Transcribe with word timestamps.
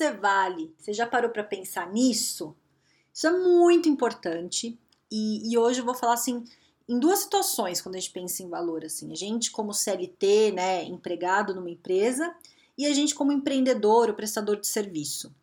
Você 0.00 0.12
vale? 0.12 0.74
Você 0.78 0.94
já 0.94 1.06
parou 1.06 1.30
para 1.30 1.44
pensar 1.44 1.92
nisso? 1.92 2.56
Isso 3.12 3.26
é 3.26 3.30
muito 3.30 3.88
importante 3.88 4.78
e, 5.10 5.52
e, 5.52 5.58
hoje 5.58 5.80
eu 5.80 5.84
vou 5.84 5.94
falar 5.94 6.14
assim 6.14 6.44
em 6.88 6.98
duas 6.98 7.20
situações 7.20 7.82
quando 7.82 7.96
a 7.96 7.98
gente 7.98 8.12
pensa 8.12 8.42
em 8.42 8.48
valor 8.48 8.84
assim. 8.84 9.12
A 9.12 9.14
gente 9.14 9.50
como 9.50 9.74
CLT, 9.74 10.52
né, 10.52 10.84
empregado 10.84 11.54
numa 11.54 11.68
empresa 11.68 12.34
e 12.78 12.86
a 12.86 12.94
gente 12.94 13.14
como 13.14 13.30
empreendedor 13.30 14.08
ou 14.08 14.14
prestador 14.14 14.58
de 14.58 14.66
serviço. 14.66 15.34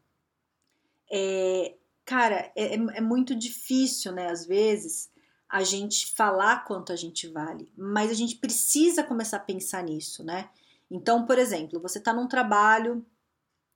É, 1.11 1.75
cara, 2.03 2.51
é, 2.55 2.75
é, 2.75 2.79
é 2.95 3.01
muito 3.01 3.35
difícil, 3.35 4.11
né, 4.11 4.31
às 4.31 4.45
vezes, 4.45 5.11
a 5.47 5.63
gente 5.63 6.13
falar 6.13 6.65
quanto 6.65 6.91
a 6.91 6.95
gente 6.95 7.27
vale, 7.27 7.71
mas 7.77 8.09
a 8.09 8.13
gente 8.13 8.37
precisa 8.37 9.03
começar 9.03 9.37
a 9.37 9.41
pensar 9.41 9.83
nisso, 9.83 10.23
né? 10.23 10.49
Então, 10.89 11.25
por 11.25 11.37
exemplo, 11.37 11.79
você 11.79 11.99
está 11.99 12.11
num 12.11 12.27
trabalho 12.27 13.05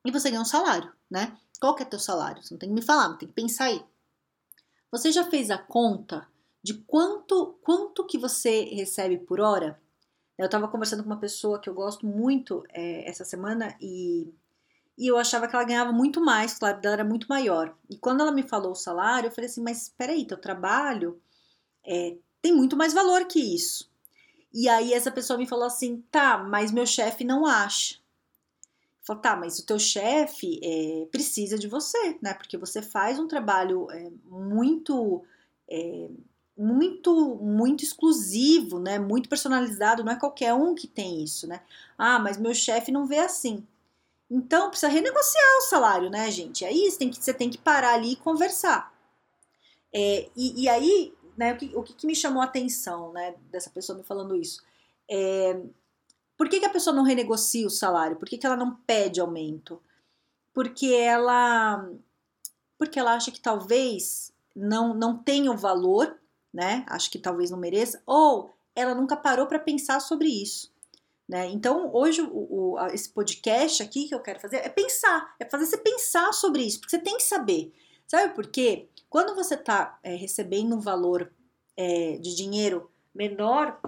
e 0.05 0.12
você 0.12 0.30
ganha 0.30 0.41
um 0.41 0.46
salário, 0.46 0.91
né? 1.10 1.38
Qual 1.60 1.76
que 1.76 1.84
é 1.84 1.86
teu 1.86 2.00
salário? 2.00 2.42
Você 2.42 2.54
não 2.54 2.59
tem 2.59 2.70
que 2.70 2.76
me 2.76 2.82
falar, 2.82 3.16
tem 3.18 3.28
que 3.28 3.34
pensar 3.34 3.66
aí. 3.66 3.84
Você 4.92 5.12
já 5.12 5.23
fez 5.23 5.50
a 5.50 5.58
conta 5.58 6.28
de 6.64 6.73
quanto 6.73 7.58
quanto 7.62 8.06
que 8.06 8.17
você 8.17 8.64
recebe 8.66 9.17
por 9.17 9.40
hora? 9.40 9.80
Eu 10.38 10.45
estava 10.45 10.67
conversando 10.67 11.03
com 11.03 11.09
uma 11.09 11.20
pessoa 11.20 11.59
que 11.59 11.70
eu 11.70 11.73
gosto 11.73 12.06
muito 12.06 12.64
é, 12.70 13.08
essa 13.08 13.23
semana 13.23 13.75
e, 13.80 14.34
e 14.98 15.08
eu 15.08 15.17
achava 15.17 15.48
que 15.48 15.56
ela 15.56 15.64
ganhava 15.64 15.92
muito 15.92 16.20
mais, 16.20 16.53
o 16.53 16.58
salário 16.58 16.81
dela 16.81 16.95
era 16.95 17.03
muito 17.03 17.28
maior. 17.28 17.75
E 17.90 17.95
quando 17.95 18.22
ela 18.22 18.31
me 18.31 18.42
falou 18.42 18.72
o 18.72 18.75
salário, 18.75 19.28
eu 19.28 19.31
falei 19.31 19.50
assim, 19.50 19.62
mas 19.62 19.84
espera 19.84 20.14
aí, 20.14 20.25
teu 20.25 20.38
trabalho 20.38 21.22
é, 21.86 22.18
tem 22.42 22.53
muito 22.53 22.75
mais 22.75 22.92
valor 22.94 23.25
que 23.25 23.40
isso. 23.40 23.90
E 24.53 24.68
aí 24.68 24.94
essa 24.94 25.12
pessoa 25.12 25.38
me 25.38 25.47
falou 25.47 25.66
assim, 25.66 26.03
tá, 26.12 26.40
mas 26.40 26.72
meu 26.72 26.86
chefe 26.86 27.23
não 27.23 27.45
acha. 27.45 28.00
Falou, 29.03 29.21
tá, 29.21 29.35
mas 29.35 29.57
o 29.57 29.66
teu 29.66 29.80
chefe 29.80 30.59
é, 30.63 31.05
precisa 31.07 31.57
de 31.57 31.67
você, 31.67 32.17
né? 32.21 32.33
Porque 32.35 32.57
você 32.57 32.81
faz 32.81 33.17
um 33.17 33.27
trabalho 33.27 33.89
é, 33.89 34.11
muito, 34.25 35.23
é, 35.67 36.07
muito, 36.55 37.35
muito 37.35 37.83
exclusivo, 37.83 38.79
né? 38.79 38.99
Muito 38.99 39.27
personalizado. 39.27 40.03
Não 40.03 40.11
é 40.11 40.19
qualquer 40.19 40.53
um 40.53 40.75
que 40.75 40.88
tem 40.88 41.23
isso, 41.23 41.47
né? 41.47 41.61
Ah, 41.97 42.19
mas 42.19 42.38
meu 42.38 42.53
chefe 42.53 42.91
não 42.91 43.07
vê 43.07 43.17
assim. 43.17 43.66
Então 44.29 44.69
precisa 44.69 44.91
renegociar 44.91 45.57
o 45.57 45.61
salário, 45.61 46.09
né, 46.09 46.29
gente? 46.31 46.63
Aí 46.63 46.89
você 46.89 46.97
tem 46.99 47.09
que, 47.09 47.17
você 47.17 47.33
tem 47.33 47.49
que 47.49 47.57
parar 47.57 47.95
ali 47.95 48.13
e 48.13 48.16
conversar. 48.16 48.94
É, 49.94 50.29
e, 50.35 50.63
e, 50.63 50.69
aí, 50.69 51.13
né? 51.35 51.53
O 51.53 51.57
que, 51.57 51.72
o 51.75 51.83
que 51.83 52.07
me 52.07 52.16
chamou 52.16 52.41
a 52.41 52.45
atenção, 52.45 53.11
né? 53.11 53.35
Dessa 53.52 53.69
pessoa 53.72 53.97
me 53.97 54.03
falando 54.03 54.35
isso? 54.35 54.63
É, 55.09 55.59
por 56.42 56.50
que, 56.50 56.59
que 56.59 56.66
a 56.66 56.72
pessoa 56.72 56.95
não 56.95 57.03
renegocia 57.03 57.67
o 57.67 57.70
salário? 57.70 58.17
Por 58.17 58.28
que, 58.28 58.36
que 58.36 58.47
ela 58.47 58.56
não 58.56 58.73
pede 58.73 59.22
aumento? 59.22 59.80
Porque 60.52 60.88
ela 60.88 61.88
porque 62.80 63.00
ela 63.00 63.14
acha 63.14 63.30
que 63.30 63.39
talvez 63.39 64.34
não, 64.56 64.92
não 64.95 65.16
tenha 65.16 65.52
o 65.52 65.56
valor, 65.56 66.19
né? 66.52 66.84
Acho 66.89 67.12
que 67.12 67.19
talvez 67.19 67.52
não 67.52 67.59
mereça, 67.59 68.02
ou 68.08 68.52
ela 68.75 68.96
nunca 68.96 69.16
parou 69.16 69.46
para 69.46 69.59
pensar 69.59 70.00
sobre 70.00 70.29
isso. 70.29 70.74
Né? 71.29 71.46
Então, 71.46 71.94
hoje, 71.94 72.24
o, 72.24 72.73
o, 72.73 72.88
esse 72.88 73.09
podcast 73.09 73.84
aqui 73.84 74.08
que 74.08 74.16
eu 74.16 74.19
quero 74.19 74.40
fazer 74.40 74.66
é 74.66 74.69
pensar, 74.69 75.35
é 75.40 75.46
fazer 75.46 75.68
você 75.68 75.78
pensar 75.78 76.34
sobre 76.34 76.63
isso, 76.63 76.79
porque 76.79 76.97
você 76.97 77.03
tem 77.03 77.18
que 77.18 77.23
saber. 77.23 77.72
Sabe 78.08 78.34
por 78.34 78.47
quê? 78.47 78.90
Quando 79.12 79.35
você 79.35 79.53
está 79.53 80.00
é, 80.02 80.16
recebendo 80.16 80.75
um 80.75 80.79
valor 80.79 81.31
é, 81.78 82.18
de 82.18 82.35
dinheiro 82.35 82.90
menor 83.13 83.79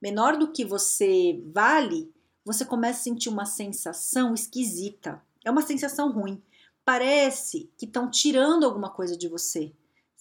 menor 0.00 0.36
do 0.36 0.52
que 0.52 0.64
você 0.64 1.42
vale, 1.52 2.12
você 2.44 2.64
começa 2.64 3.00
a 3.00 3.02
sentir 3.02 3.28
uma 3.28 3.44
sensação 3.44 4.34
esquisita. 4.34 5.22
É 5.44 5.50
uma 5.50 5.62
sensação 5.62 6.10
ruim. 6.10 6.42
Parece 6.84 7.70
que 7.76 7.84
estão 7.84 8.10
tirando 8.10 8.64
alguma 8.64 8.90
coisa 8.90 9.16
de 9.16 9.28
você. 9.28 9.72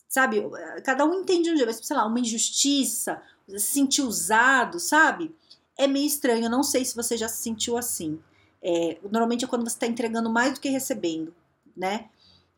Sabe? 0.07 0.43
Cada 0.83 1.05
um 1.05 1.13
entende 1.13 1.51
um 1.51 1.55
jeito, 1.55 1.67
mas 1.67 1.85
sei 1.85 1.95
lá, 1.95 2.05
uma 2.05 2.19
injustiça, 2.19 3.21
se 3.47 3.59
sentir 3.59 4.01
usado, 4.01 4.79
sabe? 4.79 5.35
É 5.77 5.87
meio 5.87 6.05
estranho. 6.07 6.45
Eu 6.45 6.49
não 6.49 6.63
sei 6.63 6.83
se 6.83 6.95
você 6.95 7.15
já 7.15 7.27
se 7.27 7.41
sentiu 7.41 7.77
assim. 7.77 8.19
É, 8.61 8.97
normalmente 9.09 9.45
é 9.45 9.47
quando 9.47 9.63
você 9.63 9.75
está 9.75 9.87
entregando 9.87 10.29
mais 10.29 10.53
do 10.53 10.59
que 10.59 10.69
recebendo, 10.69 11.33
né? 11.75 12.09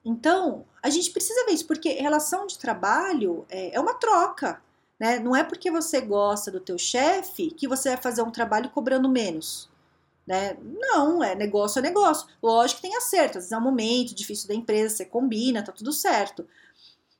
Então, 0.04 0.66
a 0.82 0.90
gente 0.90 1.12
precisa 1.12 1.46
ver 1.46 1.54
isso, 1.54 1.68
porque 1.68 1.90
relação 1.90 2.48
de 2.48 2.58
trabalho 2.58 3.46
é, 3.50 3.76
é 3.76 3.80
uma 3.80 3.94
troca. 3.94 4.62
Né? 5.02 5.18
Não 5.18 5.36
é 5.36 5.44
porque 5.44 5.72
você 5.72 6.00
gosta 6.00 6.52
do 6.52 6.60
teu 6.60 6.78
chefe 6.78 7.50
que 7.50 7.68
você 7.68 7.90
vai 7.90 7.98
fazer 7.98 8.22
um 8.22 8.30
trabalho 8.30 8.70
cobrando 8.70 9.10
menos. 9.10 9.68
Né? 10.28 10.56
Não, 10.62 11.24
é 11.24 11.34
negócio 11.34 11.80
é 11.80 11.82
negócio. 11.82 12.28
Lógico 12.40 12.80
que 12.80 12.88
tem 12.88 12.96
acerto, 12.96 13.40
às 13.40 13.46
vezes 13.46 13.52
é 13.52 13.58
um 13.58 13.62
momento 13.62 14.14
difícil 14.14 14.48
da 14.48 14.54
empresa, 14.54 14.96
você 14.96 15.06
combina, 15.06 15.64
tá 15.64 15.72
tudo 15.72 15.92
certo. 15.92 16.48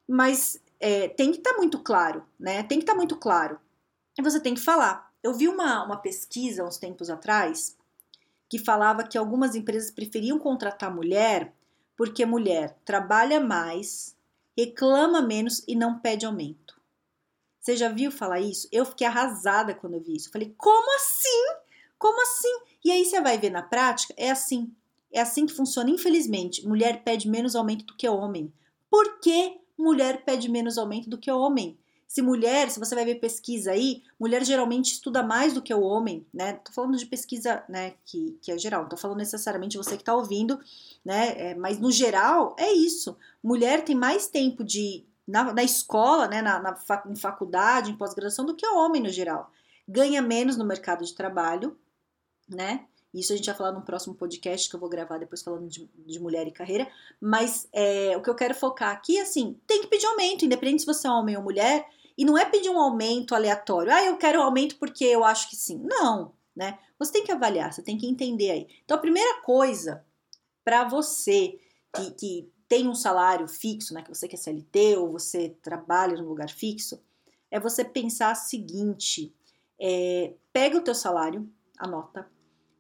Mas 0.08 0.62
é, 0.80 1.08
tem 1.08 1.32
que 1.32 1.40
estar 1.40 1.54
tá 1.54 1.58
muito 1.58 1.80
claro, 1.80 2.24
né? 2.40 2.62
Tem 2.62 2.78
que 2.78 2.84
estar 2.84 2.94
tá 2.94 2.98
muito 2.98 3.16
claro. 3.16 3.60
E 4.16 4.22
você 4.22 4.40
tem 4.40 4.54
que 4.54 4.62
falar. 4.62 5.12
Eu 5.24 5.34
vi 5.34 5.48
uma, 5.48 5.84
uma 5.84 5.98
pesquisa 5.98 6.64
uns 6.64 6.78
tempos 6.78 7.10
atrás 7.10 7.76
que 8.48 8.60
falava 8.60 9.04
que 9.04 9.18
algumas 9.18 9.56
empresas 9.56 9.90
preferiam 9.90 10.38
contratar 10.38 10.94
mulher 10.94 11.52
porque 11.98 12.28
mulher 12.28 12.78
trabalha 12.86 13.40
mais, 13.40 14.16
reclama 14.56 15.20
menos 15.20 15.64
e 15.68 15.76
não 15.76 15.98
pede 15.98 16.28
aumento. 16.28 16.81
Você 17.62 17.78
já 17.78 17.90
viu 17.90 18.12
falar 18.12 18.40
isso? 18.40 18.68
Eu 18.72 18.84
fiquei 18.84 19.06
arrasada 19.06 19.76
quando 19.76 19.94
eu 19.94 20.02
vi 20.02 20.16
isso. 20.16 20.30
Eu 20.30 20.32
falei, 20.34 20.54
como 20.58 20.96
assim? 20.96 21.62
Como 21.98 22.20
assim? 22.24 22.60
E 22.84 22.92
aí 22.92 23.06
você 23.06 23.22
vai 23.22 23.38
ver 23.38 23.52
na 23.52 23.62
prática, 23.62 24.14
é 24.18 24.32
assim. 24.32 24.74
É 25.12 25.22
assim 25.22 25.46
que 25.46 25.54
funciona, 25.54 25.90
infelizmente. 25.92 26.68
Mulher 26.68 27.04
pede 27.04 27.30
menos 27.30 27.56
aumento 27.56 27.86
do 27.86 27.96
que 27.96 28.10
homem. 28.10 28.52
Por 28.90 29.20
que 29.20 29.60
mulher 29.78 30.26
pede 30.26 30.50
menos 30.50 30.78
aumento 30.78 31.10
do 31.10 31.18
que 31.18 31.30
homem? 31.30 31.78
Se 32.08 32.22
mulher, 32.22 32.70
se 32.70 32.80
você 32.80 32.94
vai 32.94 33.06
ver 33.06 33.22
pesquisa 33.22 33.72
aí, 33.72 34.04
mulher 34.20 34.44
geralmente 34.44 34.92
estuda 34.92 35.24
mais 35.24 35.54
do 35.54 35.62
que 35.62 35.74
o 35.74 35.82
homem, 35.82 36.26
né? 36.34 36.54
Tô 36.54 36.74
falando 36.74 36.98
de 36.98 37.06
pesquisa, 37.06 37.64
né, 37.70 37.94
que, 38.04 38.38
que 38.42 38.52
é 38.52 38.58
geral, 38.58 38.82
não 38.82 38.90
tô 38.90 38.98
falando 38.98 39.20
necessariamente 39.20 39.78
você 39.78 39.96
que 39.96 40.04
tá 40.04 40.14
ouvindo, 40.14 40.60
né? 41.06 41.52
É, 41.52 41.56
mas 41.56 41.80
no 41.80 41.90
geral 41.90 42.54
é 42.60 42.70
isso. 42.74 43.16
Mulher 43.42 43.86
tem 43.86 43.96
mais 43.96 44.28
tempo 44.28 44.62
de, 44.62 45.06
na, 45.32 45.54
na 45.54 45.64
escola, 45.64 46.28
né, 46.28 46.42
na, 46.42 46.60
na 46.60 46.78
em 47.10 47.16
faculdade, 47.16 47.90
em 47.90 47.96
pós-graduação, 47.96 48.46
do 48.46 48.54
que 48.54 48.68
o 48.68 48.78
homem 48.78 49.02
no 49.02 49.10
geral. 49.10 49.50
Ganha 49.88 50.22
menos 50.22 50.58
no 50.58 50.66
mercado 50.66 51.06
de 51.06 51.16
trabalho, 51.16 51.80
né? 52.50 52.86
Isso 53.14 53.32
a 53.32 53.36
gente 53.36 53.46
vai 53.46 53.56
falar 53.56 53.72
no 53.72 53.82
próximo 53.82 54.14
podcast 54.14 54.70
que 54.70 54.76
eu 54.76 54.80
vou 54.80 54.90
gravar 54.90 55.18
depois 55.18 55.42
falando 55.42 55.68
de, 55.68 55.90
de 56.06 56.20
mulher 56.20 56.48
e 56.48 56.52
carreira. 56.52 56.88
Mas 57.20 57.68
é, 57.72 58.16
o 58.16 58.22
que 58.22 58.30
eu 58.30 58.36
quero 58.36 58.54
focar 58.54 58.92
aqui, 58.92 59.20
assim, 59.20 59.58
tem 59.66 59.82
que 59.82 59.88
pedir 59.88 60.06
aumento, 60.06 60.46
independente 60.46 60.82
se 60.82 60.86
você 60.86 61.08
é 61.08 61.12
homem 61.12 61.38
ou 61.38 61.44
mulher. 61.44 61.88
E 62.18 62.26
não 62.26 62.38
é 62.38 62.46
pedir 62.46 62.70
um 62.70 62.80
aumento 62.80 63.34
aleatório. 63.34 63.92
Ah, 63.92 64.04
eu 64.04 64.18
quero 64.18 64.40
um 64.40 64.44
aumento 64.44 64.76
porque 64.78 65.06
eu 65.06 65.24
acho 65.24 65.50
que 65.50 65.56
sim. 65.56 65.82
Não, 65.84 66.34
né? 66.56 66.78
Você 67.00 67.14
tem 67.14 67.24
que 67.24 67.32
avaliar, 67.32 67.74
você 67.74 67.82
tem 67.82 67.98
que 67.98 68.08
entender 68.08 68.52
aí. 68.52 68.68
Então, 68.84 68.98
a 68.98 69.02
primeira 69.02 69.42
coisa 69.42 70.06
para 70.64 70.84
você 70.84 71.60
que, 71.96 72.12
que 72.12 72.51
tem 72.72 72.88
um 72.88 72.96
salário 72.96 73.50
fixo, 73.50 73.94
né, 73.94 74.02
que 74.02 74.08
você 74.08 74.30
quer 74.30 74.38
CLT 74.38 74.96
ou 74.96 75.12
você 75.12 75.50
trabalha 75.62 76.16
num 76.16 76.30
lugar 76.30 76.50
fixo, 76.50 77.04
é 77.52 77.60
você 77.60 77.84
pensar 77.84 78.32
o 78.32 78.36
seguinte: 78.36 79.36
é, 79.78 80.34
pega 80.54 80.78
o 80.78 80.82
teu 80.82 80.96
salário, 80.96 81.52
anota, 81.78 82.26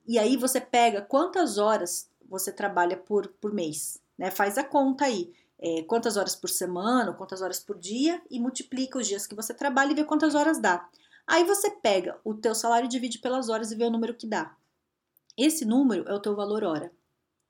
e 0.08 0.18
aí 0.18 0.38
você 0.38 0.62
pega 0.62 1.02
quantas 1.02 1.58
horas 1.58 2.10
você 2.26 2.54
trabalha 2.54 2.96
por, 2.96 3.28
por 3.42 3.54
mês, 3.54 4.02
né? 4.18 4.32
Faz 4.32 4.58
a 4.58 4.64
conta 4.64 5.04
aí. 5.04 5.34
É, 5.60 5.84
quantas 5.84 6.16
horas 6.16 6.38
por 6.38 6.50
semana, 6.50 7.12
quantas 7.14 7.42
horas 7.42 7.60
por 7.60 7.78
dia 7.78 8.20
e 8.32 8.40
multiplica 8.40 8.98
os 8.98 9.06
dias 9.06 9.28
que 9.28 9.36
você 9.36 9.54
trabalha 9.54 9.92
e 9.92 9.96
vê 9.96 10.06
quantas 10.06 10.36
horas 10.36 10.58
dá. 10.58 10.90
Aí 11.28 11.44
você 11.44 11.70
pega 11.70 12.18
o 12.24 12.34
teu 12.34 12.56
salário, 12.56 12.88
divide 12.88 13.20
pelas 13.20 13.50
horas 13.50 13.72
e 13.72 13.76
vê 13.76 13.84
o 13.84 13.92
número 13.92 14.16
que 14.16 14.26
dá. 14.26 14.56
Esse 15.38 15.66
número 15.66 16.08
é 16.08 16.14
o 16.14 16.20
teu 16.20 16.34
valor 16.34 16.64
hora. 16.64 16.92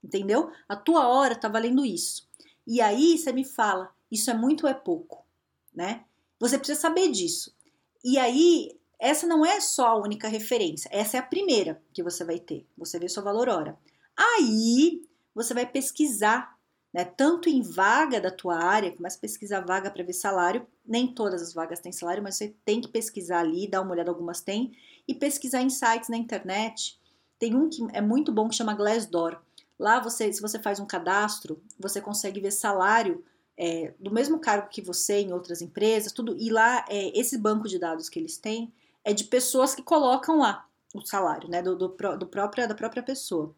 Entendeu? 0.04 0.52
A 0.68 0.76
tua 0.76 1.08
hora 1.08 1.36
tá 1.36 1.48
valendo 1.48 1.86
isso. 1.86 2.30
E 2.66 2.82
aí 2.82 3.18
você 3.18 3.32
me 3.32 3.44
fala, 3.44 3.94
isso 4.12 4.30
é 4.30 4.34
muito 4.34 4.64
ou 4.64 4.70
é 4.70 4.74
pouco, 4.74 5.26
né? 5.74 6.06
Você 6.40 6.58
precisa 6.58 6.80
saber 6.80 7.10
disso. 7.10 7.56
E 8.04 8.18
aí, 8.18 8.78
essa 9.00 9.28
não 9.28 9.46
é 9.46 9.60
só 9.60 9.88
a 9.88 9.98
única 9.98 10.28
referência, 10.28 10.90
essa 10.92 11.18
é 11.18 11.20
a 11.20 11.24
primeira 11.24 11.82
que 11.94 12.02
você 12.02 12.24
vai 12.24 12.40
ter. 12.40 12.66
Você 12.78 12.98
vê 12.98 13.08
seu 13.08 13.24
valor 13.24 13.48
hora. 13.48 13.78
Aí, 14.18 15.04
você 15.36 15.54
vai 15.54 15.66
pesquisar 15.66 16.58
né? 16.94 17.06
Tanto 17.06 17.48
em 17.48 17.62
vaga 17.62 18.20
da 18.20 18.30
tua 18.30 18.58
área, 18.58 18.92
começa 18.92 19.18
a 19.18 19.22
pesquisar 19.22 19.62
vaga 19.62 19.90
para 19.90 20.04
ver 20.04 20.14
salário. 20.14 20.68
Nem 20.86 21.14
todas 21.14 21.42
as 21.42 21.54
vagas 21.54 21.80
têm 21.80 21.92
salário, 21.92 22.22
mas 22.22 22.36
você 22.36 22.54
tem 22.66 22.82
que 22.82 22.90
pesquisar 22.90 23.40
ali, 23.40 23.68
dar 23.68 23.82
uma 23.82 23.92
olhada, 23.92 24.10
algumas 24.10 24.42
têm, 24.42 24.76
e 25.08 25.14
pesquisar 25.14 25.62
em 25.62 25.70
sites 25.70 26.10
na 26.10 26.18
internet. 26.18 27.00
Tem 27.40 27.56
um 27.56 27.70
que 27.70 27.82
é 27.94 28.02
muito 28.02 28.32
bom 28.32 28.50
que 28.50 28.56
chama 28.56 28.74
Glassdoor. 28.74 29.42
Lá 29.82 30.00
você, 30.00 30.32
se 30.32 30.40
você 30.40 30.60
faz 30.60 30.80
um 30.80 30.86
cadastro, 30.86 31.60
você 31.80 32.00
consegue 32.00 32.40
ver 32.40 32.52
salário 32.52 33.26
é, 33.58 33.96
do 34.00 34.12
mesmo 34.12 34.38
cargo 34.38 34.70
que 34.70 34.80
você 34.80 35.22
em 35.22 35.34
outras 35.34 35.60
empresas, 35.60 36.12
tudo. 36.12 36.38
E 36.38 36.52
lá, 36.52 36.86
é, 36.88 37.20
esse 37.20 37.36
banco 37.36 37.68
de 37.68 37.80
dados 37.80 38.08
que 38.08 38.20
eles 38.20 38.38
têm 38.38 38.72
é 39.04 39.12
de 39.12 39.24
pessoas 39.24 39.74
que 39.74 39.82
colocam 39.82 40.38
lá 40.38 40.70
o 40.94 41.02
salário, 41.02 41.50
né? 41.50 41.64
Do, 41.64 41.76
do, 41.76 41.88
do 41.88 42.28
própria, 42.28 42.68
da 42.68 42.76
própria 42.76 43.02
pessoa. 43.02 43.56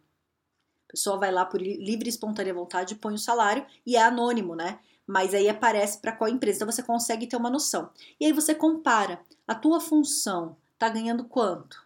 A 0.88 0.92
pessoa 0.94 1.18
vai 1.18 1.30
lá 1.30 1.46
por 1.46 1.62
livre 1.62 2.08
e 2.08 2.10
espontânea 2.10 2.54
vontade, 2.54 2.96
põe 2.96 3.16
o 3.16 3.20
salário 3.20 3.66
e 3.86 3.98
é 3.98 4.02
anônimo, 4.02 4.56
né? 4.56 4.80
Mas 5.06 5.34
aí 5.34 5.50
aparece 5.50 6.00
para 6.00 6.14
qual 6.14 6.30
empresa, 6.30 6.60
então 6.60 6.72
você 6.72 6.82
consegue 6.82 7.28
ter 7.28 7.36
uma 7.36 7.50
noção. 7.50 7.90
E 8.18 8.26
aí 8.26 8.32
você 8.32 8.56
compara, 8.56 9.20
a 9.46 9.54
tua 9.54 9.82
função 9.82 10.56
tá 10.80 10.88
ganhando 10.88 11.26
quanto? 11.26 11.86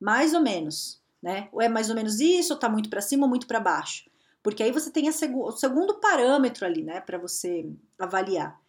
Mais 0.00 0.32
ou 0.32 0.40
menos, 0.40 1.03
né? 1.24 1.48
Ou 1.52 1.62
é 1.62 1.70
mais 1.70 1.88
ou 1.88 1.96
menos 1.96 2.20
isso, 2.20 2.52
ou 2.52 2.58
tá 2.58 2.68
muito 2.68 2.90
para 2.90 3.00
cima 3.00 3.24
ou 3.24 3.30
muito 3.30 3.46
para 3.46 3.58
baixo? 3.58 4.04
Porque 4.42 4.62
aí 4.62 4.70
você 4.70 4.90
tem 4.90 5.10
seg 5.10 5.34
o 5.34 5.50
segundo 5.52 5.94
parâmetro 5.94 6.66
ali, 6.66 6.82
né, 6.82 7.00
para 7.00 7.16
você 7.16 7.66
avaliar. 7.98 8.60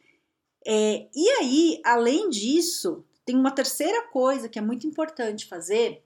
É, 0.65 1.05
e 1.13 1.29
aí, 1.31 1.81
além 1.83 2.29
disso, 2.29 3.03
tem 3.25 3.35
uma 3.35 3.51
terceira 3.51 4.07
coisa 4.07 4.47
que 4.47 4.57
é 4.57 4.61
muito 4.61 4.87
importante 4.87 5.45
fazer, 5.45 6.01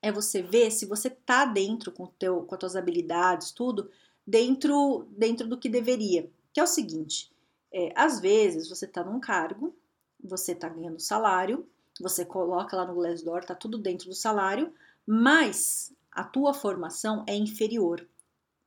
é 0.00 0.10
você 0.10 0.40
ver 0.40 0.70
se 0.70 0.86
você 0.86 1.10
tá 1.10 1.44
dentro 1.44 1.92
com, 1.92 2.06
teu, 2.06 2.40
com 2.44 2.54
as 2.54 2.58
tuas 2.58 2.74
habilidades, 2.74 3.50
tudo, 3.50 3.90
dentro, 4.26 5.06
dentro 5.10 5.46
do 5.46 5.58
que 5.58 5.68
deveria. 5.68 6.30
Que 6.54 6.60
é 6.60 6.62
o 6.62 6.66
seguinte, 6.66 7.30
é, 7.70 7.92
às 7.94 8.18
vezes 8.18 8.66
você 8.66 8.86
tá 8.86 9.04
num 9.04 9.20
cargo, 9.20 9.76
você 10.24 10.54
tá 10.54 10.70
ganhando 10.70 10.98
salário, 11.00 11.68
você 12.00 12.24
coloca 12.24 12.74
lá 12.74 12.86
no 12.86 12.94
Glassdoor, 12.94 13.44
tá 13.44 13.54
tudo 13.54 13.76
dentro 13.76 14.08
do 14.08 14.14
salário, 14.14 14.72
mas 15.06 15.92
a 16.10 16.24
tua 16.24 16.52
formação 16.52 17.24
é 17.26 17.34
inferior 17.34 18.06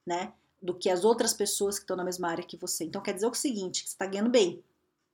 né? 0.10 0.34
Do 0.60 0.74
que 0.74 0.90
as 0.90 1.06
outras 1.06 1.34
pessoas 1.34 1.78
que 1.78 1.84
estão 1.84 1.96
na 1.96 2.04
mesma 2.04 2.30
área 2.30 2.44
que 2.44 2.58
você. 2.58 2.84
Então 2.84 3.02
quer 3.02 3.14
dizer 3.14 3.28
o 3.28 3.34
seguinte, 3.34 3.84
que 3.84 3.90
você 3.90 3.94
está 3.94 4.08
ganhando 4.08 4.32
bem, 4.32 4.64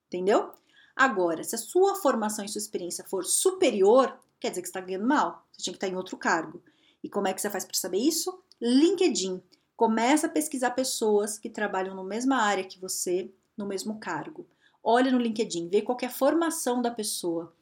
entendeu? 0.08 0.52
Agora, 0.96 1.44
se 1.44 1.54
a 1.54 1.58
sua 1.58 1.96
formação 1.96 2.46
e 2.46 2.50
sua 2.50 2.60
experiência 2.60 3.04
for 3.04 3.26
superior, 3.26 4.18
quer 4.40 4.50
dizer 4.50 4.62
que 4.62 4.68
você 4.68 4.72
está 4.72 4.80
ganhando 4.80 5.06
mal. 5.06 5.46
Você 5.52 5.64
tinha 5.64 5.74
que 5.74 5.78
estar 5.78 5.90
em 5.90 5.98
outro 5.98 6.16
cargo. 6.18 6.64
E 7.04 7.10
como 7.10 7.28
é 7.28 7.34
que 7.34 7.42
você 7.42 7.50
faz 7.50 7.66
para 7.66 7.76
saber 7.76 7.98
isso? 7.98 8.42
LinkedIn. 8.62 9.44
Começa 9.76 10.28
a 10.28 10.30
pesquisar 10.30 10.72
pessoas 10.72 11.38
que 11.38 11.50
trabalham 11.50 11.94
na 11.94 12.04
mesma 12.04 12.38
área 12.38 12.64
que 12.64 12.80
você, 12.80 13.30
no 13.58 13.68
mesmo 13.68 14.00
cargo. 14.00 14.48
Olha 14.82 15.12
no 15.12 15.18
LinkedIn, 15.18 15.68
vê 15.68 15.82
qual 15.82 15.98
é 16.02 16.06
a 16.06 16.10
formação 16.10 16.82
da 16.82 16.92
pessoa, 16.92 17.54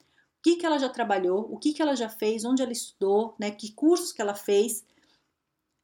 que, 0.44 0.58
que 0.58 0.66
ela 0.66 0.78
já 0.78 0.90
trabalhou, 0.90 1.48
o 1.50 1.58
que, 1.58 1.74
que 1.74 1.82
ela 1.82 1.96
já 1.96 2.10
fez, 2.10 2.44
onde 2.44 2.62
ela 2.62 2.72
estudou, 2.72 3.34
né, 3.40 3.50
que 3.50 3.72
cursos 3.72 4.12
que 4.12 4.22
ela 4.22 4.36
fez, 4.36 4.84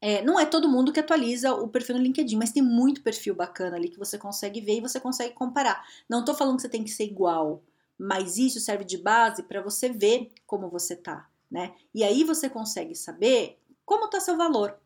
é, 0.01 0.21
não 0.21 0.39
é 0.39 0.45
todo 0.45 0.69
mundo 0.69 0.91
que 0.91 0.99
atualiza 0.99 1.53
o 1.53 1.67
perfil 1.67 1.95
no 1.95 2.03
LinkedIn, 2.03 2.37
mas 2.37 2.51
tem 2.51 2.61
muito 2.61 3.01
perfil 3.01 3.33
bacana 3.33 3.77
ali 3.77 3.89
que 3.89 3.97
você 3.97 4.17
consegue 4.17 4.59
ver 4.59 4.77
e 4.77 4.81
você 4.81 4.99
consegue 4.99 5.33
comparar. 5.33 5.85
Não 6.09 6.19
estou 6.19 6.35
falando 6.35 6.57
que 6.57 6.61
você 6.61 6.69
tem 6.69 6.83
que 6.83 6.89
ser 6.89 7.05
igual, 7.05 7.63
mas 7.97 8.37
isso 8.37 8.59
serve 8.59 8.83
de 8.83 8.97
base 8.97 9.43
para 9.43 9.61
você 9.61 9.89
ver 9.89 10.31
como 10.45 10.69
você 10.69 10.95
tá, 10.95 11.29
né? 11.49 11.73
E 11.93 12.03
aí 12.03 12.23
você 12.23 12.49
consegue 12.49 12.95
saber 12.95 13.57
como 13.85 14.05
está 14.05 14.19
seu 14.19 14.37
valor, 14.37 14.77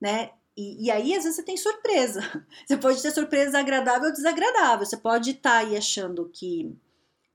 né? 0.00 0.32
E, 0.56 0.86
e, 0.86 0.90
aí, 0.90 1.14
às 1.14 1.24
vezes, 1.24 1.36
você 1.36 1.42
tem 1.42 1.56
surpresa. 1.56 2.20
Você 2.66 2.76
pode 2.76 3.00
ter 3.00 3.10
surpresa 3.10 3.58
agradável 3.58 4.08
ou 4.08 4.12
desagradável. 4.12 4.84
Você 4.84 4.98
pode 4.98 5.30
estar 5.30 5.50
tá 5.50 5.58
aí 5.66 5.74
achando 5.74 6.28
que, 6.28 6.76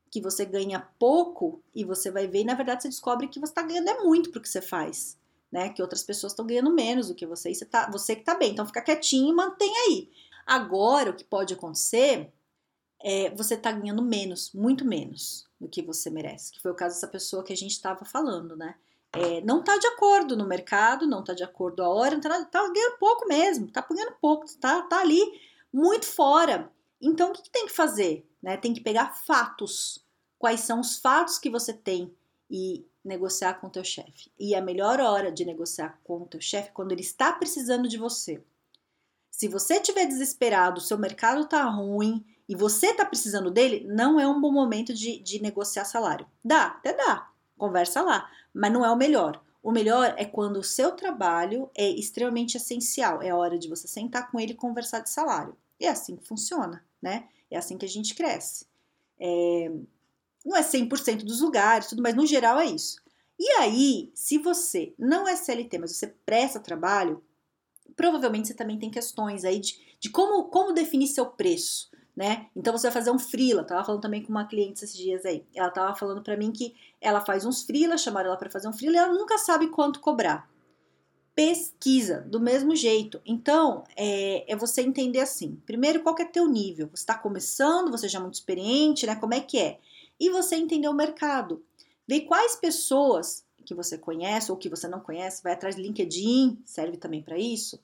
que 0.09 0.21
você 0.21 0.45
ganha 0.45 0.88
pouco 1.00 1.62
e 1.74 1.83
você 1.83 2.09
vai 2.09 2.27
ver, 2.27 2.42
e 2.42 2.45
na 2.45 2.56
verdade 2.56 2.83
você 2.83 2.89
descobre 2.89 3.27
que 3.27 3.39
você 3.39 3.51
está 3.51 3.62
ganhando 3.62 3.89
é 3.89 4.04
muito 4.04 4.27
o 4.27 4.42
que 4.42 4.48
você 4.48 4.62
faz 4.62 5.18
né? 5.51 5.69
Que 5.69 5.81
outras 5.81 6.04
pessoas 6.04 6.33
estão 6.33 6.45
ganhando 6.45 6.71
menos 6.71 7.07
do 7.07 7.15
que 7.15 7.25
você 7.25 7.51
e 7.51 7.56
você, 7.56 7.65
tá, 7.65 7.89
você 7.89 8.15
que 8.15 8.24
tá 8.24 8.36
bem. 8.36 8.51
Então 8.51 8.65
fica 8.65 8.81
quietinho 8.81 9.31
e 9.31 9.36
mantém 9.36 9.74
aí. 9.77 10.09
Agora, 10.45 11.09
o 11.12 11.13
que 11.13 11.24
pode 11.24 11.54
acontecer 11.54 12.31
é 13.04 13.30
você 13.31 13.56
tá 13.56 13.71
ganhando 13.71 14.01
menos, 14.01 14.51
muito 14.54 14.86
menos 14.86 15.48
do 15.59 15.68
que 15.68 15.81
você 15.81 16.10
merece. 16.10 16.51
Que 16.51 16.62
foi 16.62 16.71
o 16.71 16.75
caso 16.75 16.95
dessa 16.95 17.07
pessoa 17.07 17.44
que 17.44 17.53
a 17.53 17.57
gente 17.57 17.71
estava 17.71 18.06
falando, 18.06 18.56
né? 18.56 18.75
É, 19.13 19.42
não 19.42 19.63
tá 19.63 19.77
de 19.77 19.88
acordo 19.88 20.36
no 20.36 20.45
mercado, 20.45 21.07
não 21.07 21.24
tá 21.24 21.33
de 21.33 21.44
acordo 21.44 21.81
a 21.81 21.89
hora, 21.89 22.15
não 22.15 22.21
tá, 22.21 22.45
tá 22.45 22.62
ganhando 22.71 22.98
pouco 23.00 23.27
mesmo, 23.27 23.71
tá 23.71 23.86
ganhando 23.89 24.15
pouco, 24.19 24.45
tá, 24.60 24.81
tá 24.83 25.00
ali 25.00 25.21
muito 25.74 26.06
fora. 26.06 26.69
Então, 27.01 27.30
o 27.30 27.33
que, 27.33 27.44
que 27.44 27.50
tem 27.50 27.65
que 27.68 27.74
fazer? 27.74 28.26
Né? 28.48 28.56
Tem 28.56 28.74
que 28.74 28.80
pegar 28.80 29.14
fatos. 29.26 30.02
Quais 30.40 30.62
são 30.62 30.80
os 30.80 30.98
fatos 30.98 31.38
que 31.38 31.50
você 31.50 31.74
tem 31.74 32.16
e 32.50 32.88
negociar 33.04 33.56
com 33.56 33.68
o 33.68 33.70
teu 33.70 33.84
chefe. 33.84 34.32
E 34.40 34.56
a 34.56 34.62
melhor 34.62 35.02
hora 35.02 35.30
de 35.30 35.44
negociar 35.44 36.00
com 36.02 36.22
o 36.22 36.26
teu 36.26 36.40
chefe 36.40 36.70
é 36.70 36.72
quando 36.72 36.94
ele 36.94 37.02
está 37.02 37.34
precisando 37.34 37.90
de 37.90 37.98
você. 37.98 38.42
Se 39.30 39.50
você 39.50 39.76
estiver 39.76 40.06
desesperado, 40.06 40.80
seu 40.80 40.98
mercado 40.98 41.42
está 41.42 41.62
ruim 41.66 42.26
e 42.48 42.56
você 42.56 42.88
está 42.88 43.04
precisando 43.04 43.52
dele, 43.52 43.86
não 43.86 44.18
é 44.18 44.26
um 44.26 44.40
bom 44.40 44.52
momento 44.52 44.94
de, 44.94 45.20
de 45.20 45.42
negociar 45.42 45.84
salário. 45.84 46.26
Dá, 46.44 46.68
até 46.68 46.94
dá, 46.94 47.30
conversa 47.58 48.02
lá, 48.02 48.30
mas 48.54 48.72
não 48.72 48.86
é 48.86 48.90
o 48.90 48.96
melhor. 48.96 49.42
O 49.62 49.74
melhor 49.74 50.14
é 50.18 50.24
quando 50.24 50.58
o 50.58 50.64
seu 50.64 50.92
trabalho 50.92 51.70
é 51.76 51.90
extremamente 51.90 52.56
essencial. 52.56 53.22
É 53.22 53.30
a 53.30 53.36
hora 53.36 53.60
de 53.60 53.68
você 53.68 53.90
sentar 53.90 54.32
com 54.32 54.40
ele 54.40 54.54
e 54.54 54.56
conversar 54.56 55.02
de 55.02 55.10
salário. 55.10 55.58
E 55.78 55.86
é 55.86 55.90
assim 55.90 56.16
que 56.16 56.26
funciona, 56.26 56.82
né? 57.02 57.28
É 57.50 57.58
assim 57.58 57.78
que 57.78 57.86
a 57.86 57.90
gente 57.90 58.16
cresce. 58.16 58.66
É, 59.20 59.72
não 60.46 60.56
é 60.56 60.62
100% 60.62 61.24
dos 61.24 61.42
lugares, 61.42 61.88
tudo, 61.88 62.02
mas 62.02 62.16
no 62.16 62.26
geral 62.26 62.60
é 62.60 62.66
isso. 62.66 63.02
E 63.40 63.48
aí, 63.60 64.12
se 64.16 64.38
você 64.38 64.94
não 64.98 65.28
é 65.28 65.36
CLT, 65.36 65.78
mas 65.78 65.96
você 65.96 66.08
presta 66.26 66.60
trabalho, 66.60 67.24
provavelmente 67.96 68.48
você 68.48 68.54
também 68.54 68.80
tem 68.80 68.90
questões 68.90 69.44
aí 69.44 69.60
de, 69.60 69.80
de 70.00 70.10
como, 70.10 70.46
como 70.46 70.74
definir 70.74 71.08
seu 71.08 71.26
preço, 71.26 71.92
né? 72.16 72.48
Então 72.56 72.76
você 72.76 72.88
vai 72.88 72.94
fazer 72.94 73.12
um 73.12 73.20
freela. 73.20 73.64
Tava 73.64 73.84
falando 73.84 74.02
também 74.02 74.24
com 74.24 74.30
uma 74.30 74.48
cliente 74.48 74.84
esses 74.84 74.96
dias 74.96 75.26
aí. 75.26 75.46
Ela 75.54 75.70
tava 75.70 75.96
falando 75.96 76.24
para 76.24 76.36
mim 76.36 76.52
que 76.52 76.76
ela 77.00 77.22
faz 77.22 77.46
uns 77.46 77.64
freela, 77.64 77.98
chamaram 77.98 78.30
ela 78.30 78.38
para 78.38 78.50
fazer 78.50 78.68
um 78.68 78.74
freela 78.74 78.96
e 78.96 79.00
ela 79.00 79.14
nunca 79.14 79.38
sabe 79.38 79.68
quanto 79.68 80.00
cobrar. 80.00 80.50
Pesquisa 81.38 82.22
do 82.22 82.39
mesmo 82.39 82.75
jeito. 82.75 83.22
Então, 83.24 83.84
é, 83.95 84.51
é 84.51 84.56
você 84.56 84.81
entender 84.81 85.19
assim: 85.19 85.62
primeiro, 85.66 86.01
qual 86.01 86.16
que 86.16 86.24
é 86.24 86.25
teu 86.25 86.48
nível? 86.48 86.88
Você 86.88 87.03
está 87.03 87.15
começando, 87.15 87.91
você 87.91 88.10
já 88.10 88.17
é 88.17 88.22
muito 88.22 88.34
experiente, 88.34 89.06
né? 89.06 89.15
Como 89.15 89.36
é 89.36 89.39
que 89.39 89.60
é? 89.60 89.77
e 90.20 90.29
você 90.29 90.56
entender 90.56 90.88
o 90.88 90.94
mercado. 90.94 91.63
Ver 92.08 92.22
quais 92.22 92.56
pessoas 92.56 93.46
que 93.65 93.75
você 93.75 93.98
conhece 93.98 94.51
ou 94.51 94.58
que 94.58 94.70
você 94.70 94.88
não 94.88 95.00
conhece, 95.00 95.44
vai 95.44 95.53
atrás 95.53 95.75
do 95.75 95.82
LinkedIn, 95.82 96.62
serve 96.65 96.98
também 96.98 97.22
para 97.22 97.38
isso, 97.38 97.79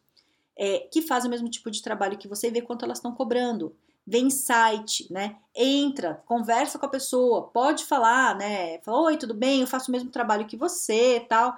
é, 0.56 0.80
que 0.80 1.02
fazem 1.02 1.28
o 1.28 1.32
mesmo 1.32 1.50
tipo 1.50 1.70
de 1.70 1.82
trabalho 1.82 2.18
que 2.18 2.28
você 2.28 2.48
e 2.48 2.52
vê 2.52 2.62
quanto 2.62 2.86
elas 2.86 3.00
estão 3.00 3.14
cobrando. 3.14 3.76
Vem 4.06 4.30
site, 4.30 5.12
né? 5.12 5.38
Entra, 5.56 6.22
conversa 6.26 6.78
com 6.78 6.86
a 6.86 6.90
pessoa, 6.90 7.44
pode 7.50 7.86
falar, 7.86 8.38
né? 8.38 8.80
Fala, 8.80 9.02
oi, 9.02 9.18
tudo 9.18 9.34
bem? 9.34 9.62
Eu 9.62 9.68
faço 9.68 9.90
o 9.90 9.92
mesmo 9.92 10.10
trabalho 10.10 10.48
que 10.48 10.58
você, 10.58 11.26
tal. 11.28 11.58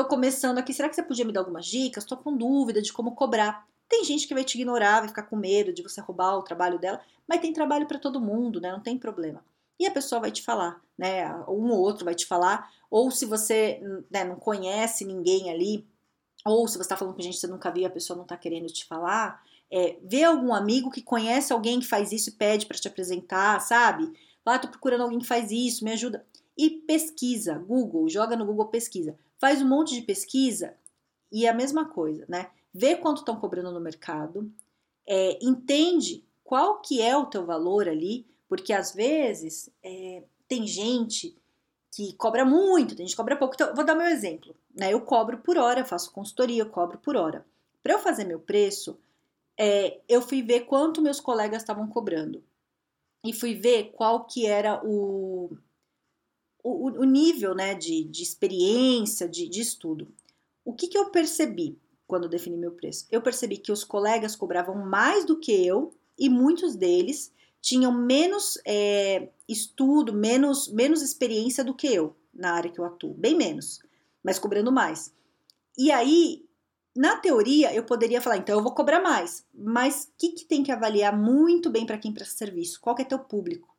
Tô 0.00 0.06
começando 0.06 0.56
aqui, 0.56 0.72
será 0.72 0.88
que 0.88 0.96
você 0.96 1.02
podia 1.02 1.26
me 1.26 1.32
dar 1.32 1.40
algumas 1.40 1.66
dicas? 1.66 2.06
Tô 2.06 2.16
com 2.16 2.34
dúvida 2.34 2.80
de 2.80 2.90
como 2.90 3.14
cobrar. 3.14 3.68
Tem 3.86 4.02
gente 4.02 4.26
que 4.26 4.32
vai 4.32 4.42
te 4.42 4.56
ignorar, 4.56 5.00
vai 5.00 5.08
ficar 5.08 5.24
com 5.24 5.36
medo 5.36 5.74
de 5.74 5.82
você 5.82 6.00
roubar 6.00 6.38
o 6.38 6.42
trabalho 6.42 6.78
dela, 6.78 7.02
mas 7.28 7.42
tem 7.42 7.52
trabalho 7.52 7.86
para 7.86 7.98
todo 7.98 8.18
mundo, 8.18 8.62
né? 8.62 8.72
Não 8.72 8.80
tem 8.80 8.96
problema 8.96 9.44
e 9.78 9.86
a 9.86 9.90
pessoa 9.90 10.18
vai 10.18 10.30
te 10.30 10.42
falar, 10.42 10.80
né? 10.96 11.30
Um 11.46 11.70
ou 11.70 11.80
outro 11.80 12.06
vai 12.06 12.14
te 12.14 12.24
falar, 12.24 12.72
ou 12.90 13.10
se 13.10 13.26
você 13.26 13.78
né, 14.10 14.24
não 14.24 14.36
conhece 14.36 15.04
ninguém 15.04 15.50
ali, 15.50 15.86
ou 16.46 16.66
se 16.66 16.78
você 16.78 16.82
está 16.82 16.96
falando 16.96 17.14
com 17.14 17.20
gente 17.20 17.34
que 17.34 17.40
você 17.40 17.46
nunca 17.46 17.70
viu, 17.70 17.86
a 17.86 17.90
pessoa 17.90 18.16
não 18.16 18.24
está 18.24 18.38
querendo 18.38 18.68
te 18.68 18.86
falar, 18.86 19.42
é, 19.70 19.98
vê 20.02 20.24
algum 20.24 20.54
amigo 20.54 20.90
que 20.90 21.02
conhece 21.02 21.52
alguém 21.52 21.78
que 21.78 21.86
faz 21.86 22.10
isso 22.10 22.30
e 22.30 22.32
pede 22.32 22.64
para 22.64 22.78
te 22.78 22.88
apresentar, 22.88 23.60
sabe? 23.60 24.10
Fala, 24.42 24.56
ah, 24.56 24.60
tô 24.60 24.68
procurando 24.68 25.02
alguém 25.02 25.18
que 25.18 25.26
faz 25.26 25.50
isso, 25.50 25.84
me 25.84 25.92
ajuda. 25.92 26.24
E 26.56 26.70
pesquisa, 26.70 27.58
Google, 27.58 28.08
joga 28.08 28.34
no 28.34 28.46
Google 28.46 28.68
pesquisa. 28.68 29.14
Faz 29.40 29.62
um 29.62 29.68
monte 29.68 29.94
de 29.94 30.02
pesquisa 30.02 30.76
e 31.32 31.46
é 31.46 31.48
a 31.48 31.54
mesma 31.54 31.86
coisa, 31.86 32.24
né? 32.28 32.50
Vê 32.72 32.94
quanto 32.94 33.18
estão 33.18 33.40
cobrando 33.40 33.72
no 33.72 33.80
mercado, 33.80 34.52
é, 35.06 35.38
entende 35.42 36.24
qual 36.44 36.80
que 36.80 37.00
é 37.00 37.16
o 37.16 37.26
teu 37.26 37.44
valor 37.44 37.88
ali, 37.88 38.26
porque 38.48 38.72
às 38.72 38.92
vezes 38.94 39.70
é, 39.82 40.22
tem 40.46 40.66
gente 40.66 41.36
que 41.92 42.12
cobra 42.14 42.44
muito, 42.44 42.94
tem 42.94 43.06
gente 43.06 43.14
que 43.14 43.16
cobra 43.16 43.36
pouco. 43.36 43.54
Então, 43.54 43.74
vou 43.74 43.84
dar 43.84 43.94
meu 43.94 44.06
exemplo. 44.06 44.54
Né? 44.74 44.92
Eu 44.92 45.00
cobro 45.00 45.38
por 45.38 45.56
hora, 45.56 45.84
faço 45.84 46.12
consultoria, 46.12 46.64
cobro 46.64 46.98
por 46.98 47.16
hora. 47.16 47.44
Para 47.82 47.94
eu 47.94 47.98
fazer 47.98 48.24
meu 48.24 48.38
preço, 48.38 48.98
é, 49.58 50.00
eu 50.08 50.22
fui 50.22 50.42
ver 50.42 50.60
quanto 50.60 51.02
meus 51.02 51.20
colegas 51.20 51.62
estavam 51.62 51.88
cobrando. 51.88 52.42
E 53.24 53.32
fui 53.32 53.54
ver 53.54 53.92
qual 53.92 54.24
que 54.24 54.46
era 54.46 54.80
o, 54.84 55.56
o, 56.62 56.90
o 57.00 57.04
nível 57.04 57.54
né, 57.54 57.74
de, 57.74 58.04
de 58.04 58.22
experiência, 58.22 59.28
de, 59.28 59.48
de 59.48 59.60
estudo. 59.60 60.08
O 60.64 60.72
que, 60.72 60.88
que 60.88 60.98
eu 60.98 61.10
percebi? 61.10 61.78
quando 62.10 62.28
defini 62.28 62.56
meu 62.56 62.72
preço? 62.72 63.06
Eu 63.08 63.22
percebi 63.22 63.56
que 63.56 63.70
os 63.70 63.84
colegas 63.84 64.34
cobravam 64.34 64.74
mais 64.74 65.24
do 65.24 65.38
que 65.38 65.52
eu 65.52 65.94
e 66.18 66.28
muitos 66.28 66.74
deles 66.74 67.32
tinham 67.62 67.92
menos 67.92 68.58
é, 68.66 69.28
estudo, 69.48 70.12
menos, 70.12 70.66
menos 70.66 71.02
experiência 71.02 71.62
do 71.62 71.72
que 71.72 71.86
eu 71.86 72.16
na 72.34 72.52
área 72.52 72.70
que 72.70 72.80
eu 72.80 72.84
atuo, 72.84 73.14
bem 73.14 73.36
menos, 73.36 73.80
mas 74.24 74.40
cobrando 74.40 74.72
mais. 74.72 75.14
E 75.78 75.92
aí, 75.92 76.44
na 76.96 77.16
teoria, 77.16 77.72
eu 77.72 77.84
poderia 77.84 78.20
falar, 78.20 78.38
então 78.38 78.56
eu 78.56 78.62
vou 78.62 78.74
cobrar 78.74 79.00
mais, 79.00 79.44
mas 79.54 80.04
o 80.04 80.08
que, 80.18 80.30
que 80.30 80.44
tem 80.44 80.64
que 80.64 80.72
avaliar 80.72 81.16
muito 81.16 81.70
bem 81.70 81.86
para 81.86 81.98
quem 81.98 82.12
presta 82.12 82.34
serviço? 82.34 82.80
Qual 82.80 82.96
que 82.96 83.02
é 83.02 83.04
teu 83.04 83.18
público? 83.20 83.69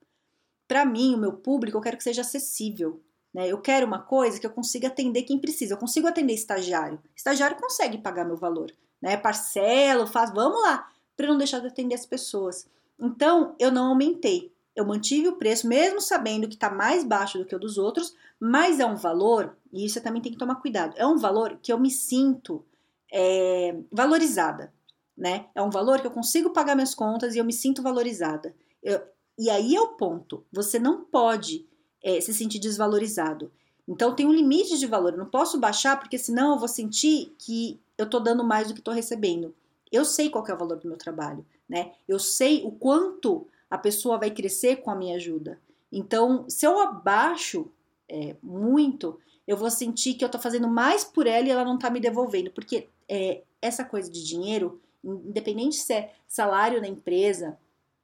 Para 0.72 0.86
mim, 0.86 1.16
o 1.16 1.18
meu 1.18 1.34
público, 1.34 1.76
eu 1.78 1.82
quero 1.82 1.98
que 1.98 2.04
seja 2.04 2.22
acessível. 2.22 3.02
Né? 3.34 3.52
Eu 3.52 3.58
quero 3.58 3.86
uma 3.86 4.00
coisa 4.00 4.40
que 4.40 4.46
eu 4.46 4.52
consiga 4.52 4.88
atender 4.88 5.24
quem 5.24 5.38
precisa. 5.38 5.74
Eu 5.74 5.78
consigo 5.78 6.08
atender 6.08 6.32
estagiário. 6.32 6.98
Estagiário 7.14 7.58
consegue 7.58 7.98
pagar 7.98 8.24
meu 8.24 8.38
valor. 8.38 8.72
Né? 9.02 9.18
Parcelo, 9.18 10.08
faz, 10.08 10.32
vamos 10.32 10.62
lá, 10.62 10.90
para 11.18 11.28
não 11.28 11.38
deixar 11.38 11.60
de 11.60 11.68
atender 11.68 11.96
as 11.96 12.06
pessoas. 12.06 12.70
Então, 12.98 13.54
eu 13.60 13.70
não 13.70 13.88
aumentei. 13.88 14.50
Eu 14.74 14.86
mantive 14.86 15.28
o 15.28 15.36
preço, 15.36 15.68
mesmo 15.68 16.00
sabendo 16.00 16.48
que 16.48 16.54
está 16.54 16.70
mais 16.70 17.04
baixo 17.04 17.38
do 17.38 17.44
que 17.44 17.54
o 17.54 17.60
dos 17.60 17.78
outros, 17.78 18.16
mas 18.40 18.80
é 18.80 18.86
um 18.86 18.96
valor, 18.96 19.58
e 19.74 19.84
isso 19.84 19.96
você 19.96 20.00
também 20.00 20.22
tem 20.22 20.32
que 20.32 20.38
tomar 20.38 20.56
cuidado, 20.56 20.94
é 20.96 21.06
um 21.06 21.18
valor 21.18 21.60
que 21.62 21.74
eu 21.74 21.78
me 21.78 21.92
sinto 21.92 22.64
é, 23.12 23.76
valorizada. 23.92 24.72
Né? 25.18 25.48
É 25.54 25.62
um 25.62 25.70
valor 25.70 26.00
que 26.00 26.08
eu 26.08 26.12
consigo 26.12 26.52
pagar 26.52 26.76
minhas 26.76 26.96
contas 26.96 27.36
e 27.36 27.40
eu 27.40 27.44
me 27.44 27.52
sinto 27.52 27.84
valorizada. 27.84 28.56
Eu, 28.82 29.02
e 29.38 29.50
aí 29.50 29.76
é 29.76 29.82
o 29.82 29.90
ponto. 29.90 30.44
Você 30.52 30.80
não 30.80 31.04
pode 31.04 31.66
é, 32.04 32.20
se 32.22 32.34
sentir 32.34 32.60
desvalorizado. 32.60 33.52
Então 33.88 34.16
tem 34.16 34.26
um 34.26 34.34
limite 34.34 34.78
de 34.78 34.86
valor. 34.88 35.14
Eu 35.14 35.20
não 35.20 35.26
posso 35.26 35.60
baixar 35.60 36.00
porque 36.00 36.18
senão 36.18 36.54
eu 36.54 36.60
vou 36.60 36.68
sentir 36.68 37.34
que 37.38 37.80
eu 37.98 38.06
estou 38.06 38.20
dando 38.20 38.44
mais 38.44 38.68
do 38.68 38.74
que 38.74 38.80
estou 38.80 38.94
recebendo. 38.94 39.54
Eu 39.92 40.06
sei 40.06 40.30
qual 40.30 40.46
é 40.48 40.54
o 40.54 40.58
valor 40.58 40.78
do 40.78 40.88
meu 40.88 40.98
trabalho 40.98 41.46
né? 41.72 41.94
Eu 42.06 42.20
sei 42.20 42.66
o 42.66 42.72
quanto 42.72 43.48
a 43.70 43.78
pessoa 43.78 44.18
vai 44.18 44.30
crescer 44.30 44.82
com 44.82 44.92
a 44.92 44.96
minha 44.96 45.16
ajuda. 45.16 45.58
Então, 45.90 46.44
se 46.50 46.68
eu 46.68 46.78
abaixo 46.82 47.72
é, 48.10 48.36
muito, 48.44 49.18
eu 49.48 49.56
vou 49.56 49.72
sentir 49.72 50.16
que 50.16 50.26
eu 50.26 50.28
tô 50.28 50.38
fazendo 50.38 50.68
mais 50.68 51.06
por 51.06 51.26
ela 51.26 51.48
e 51.48 51.50
ela 51.50 51.64
não 51.64 51.80
tá 51.80 51.90
me 51.90 52.02
devolvendo, 52.02 52.52
porque 52.52 52.90
é, 53.08 53.42
essa 53.62 53.86
coisa 53.86 54.12
de 54.12 54.22
dinheiro, 54.22 54.82
independente 55.02 55.78
se 55.78 55.94
é 55.94 56.14
salário 56.28 56.82
na 56.82 56.88
empresa 56.90 57.58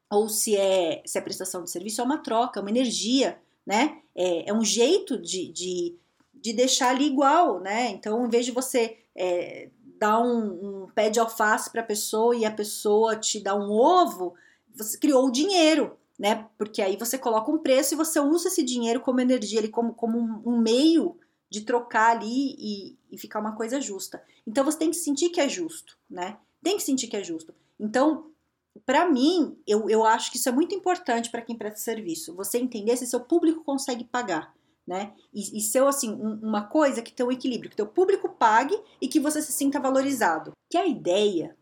ou 0.10 0.30
se 0.30 0.56
é, 0.56 1.02
se 1.06 1.18
é 1.18 1.22
prestação 1.22 1.64
de 1.64 1.72
serviço, 1.72 2.02
é 2.02 2.04
uma 2.04 2.18
troca, 2.18 2.60
é 2.60 2.62
uma 2.62 2.70
energia, 2.70 3.40
né? 3.66 4.00
É, 4.16 4.50
é 4.50 4.54
um 4.54 4.64
jeito 4.64 5.18
de, 5.18 5.52
de, 5.52 5.96
de 6.34 6.54
deixar 6.54 6.90
ali 6.90 7.06
igual, 7.08 7.60
né? 7.60 7.90
Então, 7.90 8.26
em 8.26 8.30
vez 8.30 8.46
de 8.46 8.52
você 8.52 8.98
é, 9.16 9.70
dá 10.00 10.20
um, 10.20 10.84
um 10.84 10.88
pé 10.94 11.10
de 11.10 11.20
alface 11.20 11.70
para 11.70 11.82
a 11.82 11.86
pessoa 11.86 12.36
e 12.36 12.46
a 12.46 12.52
pessoa 12.52 13.16
te 13.16 13.40
dá 13.40 13.56
um 13.56 13.72
ovo, 13.72 14.34
você 14.74 14.98
criou 14.98 15.26
o 15.26 15.32
dinheiro, 15.32 15.98
né? 16.18 16.48
Porque 16.58 16.82
aí 16.82 16.96
você 16.96 17.18
coloca 17.18 17.52
um 17.52 17.58
preço 17.58 17.94
e 17.94 17.98
você 17.98 18.20
usa 18.20 18.48
esse 18.48 18.64
dinheiro 18.64 19.02
como 19.02 19.20
energia, 19.20 19.60
ali, 19.60 19.70
como, 19.70 19.94
como 19.94 20.18
um, 20.18 20.42
um 20.46 20.58
meio 20.58 21.18
de 21.50 21.62
trocar 21.62 22.16
ali 22.16 22.56
e, 22.58 22.98
e 23.12 23.18
ficar 23.18 23.40
uma 23.40 23.56
coisa 23.56 23.82
justa. 23.82 24.22
Então 24.46 24.64
você 24.64 24.78
tem 24.78 24.90
que 24.90 24.98
sentir 24.98 25.30
que 25.30 25.42
é 25.42 25.50
justo, 25.50 25.98
né? 26.10 26.38
Tem 26.64 26.78
que 26.78 26.84
sentir 26.84 27.08
que 27.08 27.18
é 27.18 27.24
justo. 27.24 27.54
Então, 27.80 28.32
para 28.86 29.10
mim, 29.10 29.58
eu, 29.66 29.90
eu 29.90 30.06
acho 30.06 30.32
que 30.32 30.38
isso 30.38 30.50
é 30.50 30.52
muito 30.52 30.74
importante 30.74 31.30
para 31.30 31.42
quem 31.42 31.58
presta 31.58 31.80
serviço. 31.80 32.36
Você 32.36 32.58
entender 32.58 32.96
se 32.98 33.08
seu 33.08 33.20
público 33.20 33.64
consegue 33.64 34.04
pagar 34.04 34.56
né? 34.88 35.14
E, 35.34 35.58
e 35.58 35.62
ser 35.62 35.84
assim 35.84 36.14
um, 36.14 36.40
uma 36.42 36.62
coisa 36.62 37.02
que 37.02 37.12
tem 37.12 37.26
um 37.26 37.32
equilíbrio, 37.32 37.70
que 37.70 37.76
teu 37.76 37.86
público 37.86 38.30
pague 38.30 38.80
e 39.02 39.08
que 39.10 39.20
você 39.20 39.42
se 39.42 39.52
sinta 39.52 39.82
valorizado. 39.82 40.54
Que 40.70 40.78
a 40.78 40.88
ideia 40.88 41.58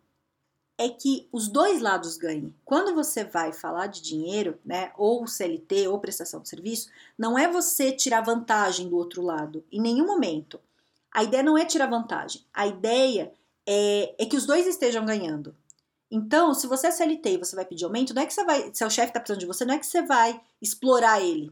é 0.77 0.89
que 0.89 1.27
os 1.31 1.47
dois 1.47 1.81
lados 1.81 2.17
ganhem. 2.17 2.53
Quando 2.63 2.93
você 2.93 3.23
vai 3.23 3.51
falar 3.51 3.87
de 3.87 4.01
dinheiro, 4.01 4.59
né, 4.63 4.91
ou 4.97 5.25
CLT 5.25 5.87
ou 5.87 5.99
prestação 5.99 6.41
de 6.41 6.49
serviço, 6.49 6.89
não 7.17 7.37
é 7.37 7.47
você 7.47 7.91
tirar 7.91 8.21
vantagem 8.21 8.89
do 8.89 8.97
outro 8.97 9.23
lado, 9.23 9.63
em 9.71 9.81
nenhum 9.81 10.05
momento. 10.05 10.59
A 11.11 11.23
ideia 11.23 11.41
não 11.41 11.57
é 11.57 11.65
tirar 11.65 11.87
vantagem. 11.87 12.43
A 12.53 12.67
ideia 12.67 13.31
é, 13.65 14.13
é 14.19 14.25
que 14.25 14.35
os 14.35 14.45
dois 14.45 14.67
estejam 14.67 15.05
ganhando. 15.05 15.55
Então, 16.11 16.53
se 16.53 16.67
você 16.67 16.87
é 16.87 16.91
CLT 16.91 17.29
e 17.29 17.37
você 17.37 17.55
vai 17.55 17.65
pedir 17.65 17.85
aumento, 17.85 18.13
não 18.13 18.21
é 18.21 18.25
que 18.25 18.33
você 18.33 18.43
vai, 18.43 18.71
se 18.73 18.85
o 18.85 18.89
chefe 18.89 19.09
está 19.09 19.19
precisando 19.19 19.39
de 19.39 19.45
você, 19.45 19.65
não 19.65 19.73
é 19.73 19.79
que 19.79 19.85
você 19.85 20.01
vai 20.03 20.39
explorar 20.61 21.21
ele 21.21 21.51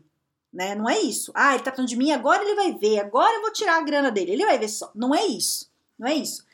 né? 0.53 0.75
Não 0.75 0.87
é 0.87 0.99
isso. 0.99 1.31
Ah, 1.33 1.55
ele 1.55 1.63
tá 1.63 1.71
falando 1.71 1.89
de 1.89 1.95
mim, 1.95 2.11
agora 2.11 2.43
ele 2.43 2.55
vai 2.55 2.73
ver, 2.73 2.99
agora 2.99 3.33
eu 3.33 3.41
vou 3.41 3.51
tirar 3.51 3.77
a 3.77 3.81
grana 3.81 4.11
dele, 4.11 4.33
ele 4.33 4.45
vai 4.45 4.59
ver 4.59 4.69
só. 4.69 4.91
Não 4.93 5.13
é 5.15 5.25
isso. 5.25 5.71
Não 5.97 6.07
é 6.07 6.13
isso. 6.13 6.45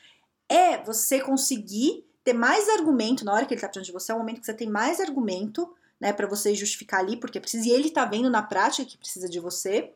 É 0.48 0.82
você 0.82 1.20
conseguir 1.20 2.06
ter 2.24 2.34
mais 2.34 2.70
argumento 2.70 3.25
na 3.25 3.34
hora 3.34 3.46
que 3.46 3.53
ele 3.53 3.62
tá 3.62 3.68
precisando 3.68 3.86
de 3.86 3.91
você, 3.91 4.12
é 4.12 4.15
o 4.15 4.20
momento 4.20 4.39
que 4.39 4.46
você 4.46 4.53
tem 4.53 4.70
mais 4.70 5.00
argumento, 5.00 5.75
né, 6.00 6.13
para 6.13 6.27
você 6.27 6.56
justificar 6.56 7.01
ali, 7.01 7.18
porque 7.18 7.39
precisa, 7.39 7.68
e 7.68 7.72
ele 7.72 7.89
tá 7.89 8.06
vendo 8.06 8.29
na 8.29 8.41
prática 8.41 8.89
que 8.89 8.98
precisa 8.98 9.27
de 9.27 9.39
você, 9.39 9.91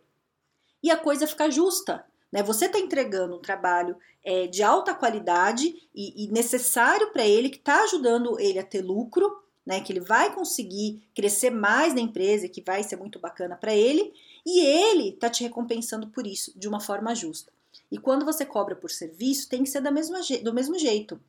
e 0.82 0.92
a 0.92 0.98
coisa 0.98 1.26
fica 1.26 1.50
justa, 1.50 2.06
né? 2.34 2.42
Você 2.42 2.68
tá 2.68 2.80
entregando 2.80 3.36
um 3.36 3.42
trabalho 3.42 3.96
é, 4.26 4.48
de 4.48 4.64
alta 4.64 4.92
qualidade 4.96 5.88
e, 5.94 6.26
e 6.26 6.28
necessário 6.32 7.12
para 7.12 7.24
ele, 7.24 7.48
que 7.48 7.60
tá 7.60 7.84
ajudando 7.84 8.40
ele 8.40 8.58
a 8.58 8.66
ter 8.66 8.82
lucro, 8.82 9.40
né, 9.64 9.80
que 9.80 9.94
ele 9.94 10.00
vai 10.00 10.34
conseguir 10.34 11.08
crescer 11.16 11.52
mais 11.52 11.94
na 11.94 12.02
empresa, 12.02 12.50
que 12.50 12.60
vai 12.60 12.82
ser 12.82 12.96
muito 12.96 13.20
bacana 13.20 13.56
para 13.56 13.76
ele, 13.76 14.12
e 14.44 14.60
ele 14.60 15.10
está 15.10 15.30
te 15.30 15.44
recompensando 15.44 16.08
por 16.08 16.26
isso 16.26 16.58
de 16.60 16.68
uma 16.68 16.80
forma 16.80 17.14
justa. 17.14 17.54
E 17.92 18.00
quando 18.00 18.26
você 18.26 18.44
cobra 18.44 18.76
por 18.76 18.90
serviço, 18.90 19.48
tem 19.48 19.64
que 19.64 19.70
ser 19.70 19.82
da 19.82 19.92
mesma, 19.92 20.20
do 20.44 20.54
mesmo 20.54 20.78
jeito, 20.78 21.22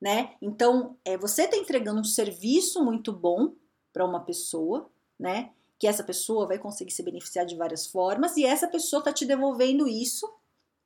né? 0.00 0.34
Então, 0.42 0.96
é, 1.04 1.16
você 1.16 1.44
está 1.44 1.56
entregando 1.56 2.00
um 2.00 2.04
serviço 2.04 2.84
muito 2.84 3.12
bom 3.12 3.54
para 3.92 4.04
uma 4.04 4.20
pessoa, 4.20 4.90
né? 5.16 5.50
Que 5.78 5.86
essa 5.86 6.02
pessoa 6.02 6.46
vai 6.46 6.58
conseguir 6.58 6.90
se 6.90 7.02
beneficiar 7.02 7.46
de 7.46 7.56
várias 7.56 7.86
formas 7.86 8.36
e 8.36 8.44
essa 8.44 8.66
pessoa 8.66 9.00
está 9.00 9.12
te 9.12 9.24
devolvendo 9.24 9.86
isso, 9.86 10.28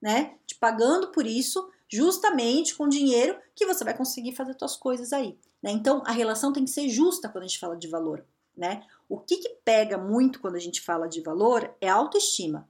né? 0.01 0.37
Te 0.47 0.55
pagando 0.55 1.09
por 1.13 1.27
isso, 1.27 1.71
justamente 1.89 2.75
com 2.75 2.89
dinheiro 2.89 3.39
que 3.55 3.67
você 3.67 3.85
vai 3.85 3.97
conseguir 3.97 4.35
fazer 4.35 4.57
suas 4.59 4.77
coisas 4.77 5.13
aí. 5.13 5.39
Né? 5.63 5.71
Então, 5.71 6.03
a 6.05 6.11
relação 6.11 6.53
tem 6.53 6.65
que 6.65 6.71
ser 6.71 6.89
justa 6.89 7.29
quando 7.29 7.45
a 7.45 7.47
gente 7.47 7.59
fala 7.59 7.77
de 7.77 7.87
valor. 7.87 8.25
Né? 8.57 8.83
O 9.09 9.19
que, 9.19 9.37
que 9.37 9.49
pega 9.65 9.97
muito 9.97 10.41
quando 10.41 10.57
a 10.57 10.61
gente 10.61 10.81
fala 10.81 11.09
de 11.09 11.21
valor 11.21 11.75
é 11.81 11.89
a 11.89 11.95
autoestima. 11.95 12.69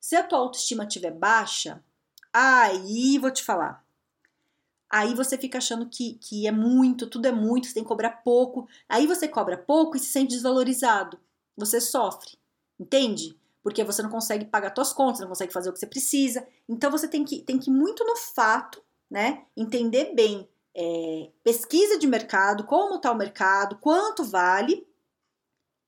Se 0.00 0.14
a 0.16 0.22
tua 0.22 0.38
autoestima 0.38 0.84
estiver 0.84 1.12
baixa, 1.12 1.82
aí 2.32 3.16
vou 3.18 3.30
te 3.30 3.42
falar. 3.42 3.84
Aí 4.90 5.14
você 5.14 5.38
fica 5.38 5.58
achando 5.58 5.88
que, 5.88 6.14
que 6.14 6.46
é 6.46 6.52
muito, 6.52 7.06
tudo 7.08 7.26
é 7.26 7.32
muito, 7.32 7.66
você 7.66 7.74
tem 7.74 7.82
que 7.82 7.88
cobrar 7.88 8.22
pouco. 8.22 8.68
Aí 8.88 9.06
você 9.06 9.26
cobra 9.26 9.56
pouco 9.56 9.96
e 9.96 10.00
se 10.00 10.06
sente 10.06 10.34
desvalorizado. 10.34 11.18
Você 11.56 11.80
sofre, 11.80 12.32
entende? 12.78 13.36
Porque 13.62 13.84
você 13.84 14.02
não 14.02 14.10
consegue 14.10 14.44
pagar 14.44 14.74
suas 14.74 14.92
contas, 14.92 15.20
não 15.20 15.28
consegue 15.28 15.52
fazer 15.52 15.70
o 15.70 15.72
que 15.72 15.78
você 15.78 15.86
precisa. 15.86 16.46
Então 16.68 16.90
você 16.90 17.08
tem 17.08 17.24
que, 17.24 17.42
tem 17.42 17.58
que 17.58 17.70
ir 17.70 17.72
muito 17.72 18.04
no 18.04 18.16
fato, 18.16 18.82
né? 19.10 19.44
Entender 19.56 20.14
bem 20.14 20.48
é, 20.74 21.30
pesquisa 21.42 21.98
de 21.98 22.06
mercado, 22.06 22.64
como 22.64 22.96
está 22.96 23.12
o 23.12 23.16
mercado, 23.16 23.78
quanto 23.78 24.24
vale, 24.24 24.86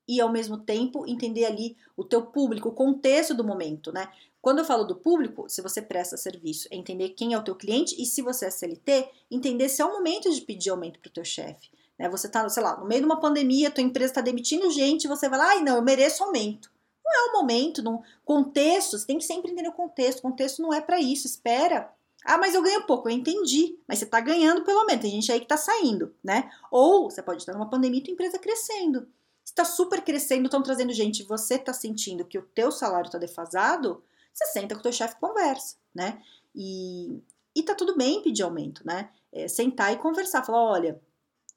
e 0.09 0.21
ao 0.21 0.31
mesmo 0.31 0.59
tempo 0.59 1.07
entender 1.07 1.45
ali 1.45 1.77
o 1.97 2.05
teu 2.05 2.25
público, 2.25 2.69
o 2.69 2.75
contexto 2.75 3.35
do 3.35 3.45
momento, 3.45 3.93
né? 3.93 4.09
Quando 4.41 4.61
eu 4.61 4.65
falo 4.65 4.85
do 4.85 4.95
público, 4.95 5.49
se 5.49 5.61
você 5.61 5.83
presta 5.83 6.17
serviço, 6.17 6.69
é 6.71 6.77
entender 6.77 7.11
quem 7.11 7.33
é 7.33 7.39
o 7.39 7.43
teu 7.43 7.57
cliente 7.57 8.01
e 8.01 8.07
se 8.07 8.23
você 8.23 8.47
é 8.47 8.51
CLT, 8.51 9.09
entender 9.29 9.69
se 9.69 9.83
é 9.83 9.85
o 9.85 9.93
momento 9.93 10.33
de 10.33 10.41
pedir 10.41 10.71
aumento 10.71 11.01
para 11.01 11.09
o 11.09 11.13
teu 11.13 11.25
chefe. 11.25 11.69
Né? 11.99 12.09
Você 12.09 12.27
está, 12.27 12.49
sei 12.49 12.63
lá, 12.63 12.77
no 12.77 12.87
meio 12.87 13.01
de 13.01 13.07
uma 13.07 13.21
pandemia, 13.21 13.71
tua 13.71 13.85
empresa 13.85 14.13
está 14.13 14.21
demitindo 14.21 14.71
gente, 14.71 15.09
você 15.09 15.29
vai 15.29 15.39
lá, 15.39 15.49
ai 15.49 15.63
não, 15.63 15.77
eu 15.77 15.83
mereço 15.83 16.25
aumento. 16.25 16.71
Não 17.05 17.13
é 17.13 17.31
o 17.31 17.33
momento, 17.35 17.83
no 17.83 18.03
contexto, 18.25 18.99
você 18.99 19.07
tem 19.07 19.19
que 19.19 19.25
sempre 19.25 19.53
entender 19.53 19.69
o 19.69 19.73
contexto. 19.73 20.23
Contexto 20.23 20.61
não 20.61 20.75
é 20.75 20.81
para 20.81 21.01
isso, 21.01 21.27
espera 21.27 21.95
ah, 22.27 22.39
mas 22.39 22.55
eu 22.55 22.63
ganho 22.63 22.85
pouco, 22.85 23.09
eu 23.09 23.15
entendi. 23.15 23.79
Mas 23.87 24.01
você 24.01 24.05
está 24.05 24.21
ganhando 24.21 24.65
pelo 24.65 24.85
menos, 24.85 25.01
tem 25.01 25.13
gente 25.13 25.31
aí 25.31 25.39
que 25.39 25.45
está 25.45 25.57
saindo, 25.57 26.13
né? 26.23 26.51
Ou 26.73 27.09
você 27.09 27.23
pode 27.23 27.41
estar 27.41 27.53
numa 27.53 27.71
pandemia 27.71 28.01
e 28.01 28.03
tua 28.03 28.13
empresa 28.13 28.39
crescendo. 28.39 29.09
está 29.45 29.65
super 29.65 30.03
crescendo, 30.03 30.47
estão 30.47 30.63
trazendo 30.63 30.93
gente, 30.93 31.23
você 31.23 31.55
está 31.55 31.73
sentindo 31.73 32.25
que 32.25 32.37
o 32.37 32.43
teu 32.43 32.73
salário 32.73 33.07
está 33.07 33.17
defasado, 33.17 34.03
você 34.35 34.45
senta 34.47 34.75
com 34.75 34.81
o 34.81 34.83
teu 34.83 34.93
chefe 34.93 35.17
conversa, 35.21 35.77
né? 35.95 36.21
E, 36.53 37.23
e 37.55 37.63
tá 37.63 37.77
tudo 37.77 37.97
bem 37.97 38.23
pedir 38.23 38.43
aumento, 38.43 38.85
né? 38.85 39.09
É, 39.33 39.47
sentar 39.47 39.93
e 39.93 39.97
conversar, 39.97 40.45
falar, 40.45 40.65
olha, 40.65 41.01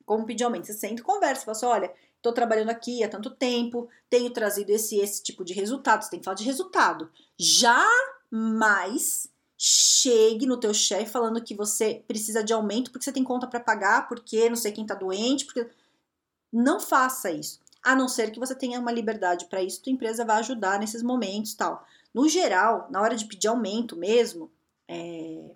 como 0.10 0.26
pedir 0.26 0.44
aumento? 0.44 0.66
Você 0.66 0.74
senta 0.74 1.02
e 1.02 1.04
conversa, 1.04 1.46
fala 1.46 1.56
assim, 1.56 1.66
olha, 1.68 1.94
estou 2.18 2.34
trabalhando 2.34 2.72
aqui 2.72 3.04
há 3.04 3.08
tanto 3.08 3.30
tempo, 3.30 3.88
tenho 4.10 4.32
trazido 4.32 4.72
esse 4.72 4.98
esse 4.98 5.22
tipo 5.22 5.46
de 5.46 5.54
resultado, 5.54 6.04
você 6.04 6.10
tem 6.10 6.20
que 6.20 6.26
falar 6.26 6.36
de 6.36 6.44
resultado. 6.44 7.12
Jamais 7.38 9.30
chegue 9.56 10.48
no 10.48 10.58
teu 10.58 10.74
chefe 10.74 11.12
falando 11.12 11.44
que 11.44 11.54
você 11.54 12.04
precisa 12.08 12.44
de 12.44 12.52
aumento 12.52 12.90
porque 12.90 13.06
você 13.06 13.12
tem 13.12 13.24
conta 13.24 13.46
para 13.46 13.60
pagar, 13.60 14.08
porque 14.08 14.50
não 14.50 14.56
sei 14.56 14.72
quem 14.72 14.84
tá 14.84 14.96
doente, 14.96 15.46
porque 15.46 15.70
não 16.52 16.80
faça 16.80 17.30
isso. 17.30 17.60
A 17.84 17.96
não 17.96 18.08
ser 18.08 18.32
que 18.32 18.40
você 18.40 18.56
tenha 18.56 18.80
uma 18.80 18.92
liberdade 18.92 19.46
para 19.46 19.62
isso, 19.62 19.84
tua 19.84 19.94
empresa 19.94 20.26
vai 20.26 20.40
ajudar 20.40 20.80
nesses 20.80 21.04
momentos, 21.04 21.54
tal. 21.54 21.86
No 22.12 22.28
geral, 22.28 22.88
na 22.90 23.00
hora 23.00 23.16
de 23.16 23.26
pedir 23.26 23.48
aumento 23.48 23.96
mesmo, 23.96 24.52
é, 24.88 25.52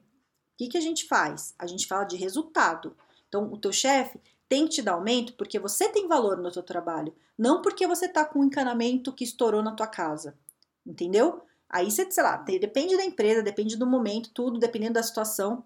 que, 0.63 0.67
que 0.67 0.77
a 0.77 0.81
gente 0.81 1.05
faz? 1.05 1.53
A 1.57 1.65
gente 1.65 1.87
fala 1.87 2.03
de 2.03 2.15
resultado. 2.15 2.95
Então, 3.27 3.51
o 3.51 3.57
teu 3.57 3.71
chefe 3.71 4.19
tem 4.53 4.67
que 4.67 4.75
te 4.75 4.81
dar 4.83 4.91
aumento 4.91 5.33
porque 5.33 5.57
você 5.57 5.89
tem 5.89 6.07
valor 6.07 6.37
no 6.37 6.51
teu 6.51 6.61
trabalho, 6.61 7.11
não 7.35 7.63
porque 7.63 7.87
você 7.87 8.07
tá 8.07 8.23
com 8.23 8.37
um 8.37 8.43
encanamento 8.43 9.11
que 9.11 9.23
estourou 9.23 9.63
na 9.63 9.71
tua 9.71 9.87
casa. 9.87 10.37
Entendeu? 10.85 11.41
Aí 11.67 11.89
você, 11.89 12.09
sei 12.11 12.21
lá, 12.21 12.37
depende 12.37 12.95
da 12.95 13.03
empresa, 13.03 13.41
depende 13.41 13.75
do 13.75 13.87
momento, 13.87 14.29
tudo, 14.31 14.59
dependendo 14.59 14.93
da 14.93 15.01
situação. 15.01 15.65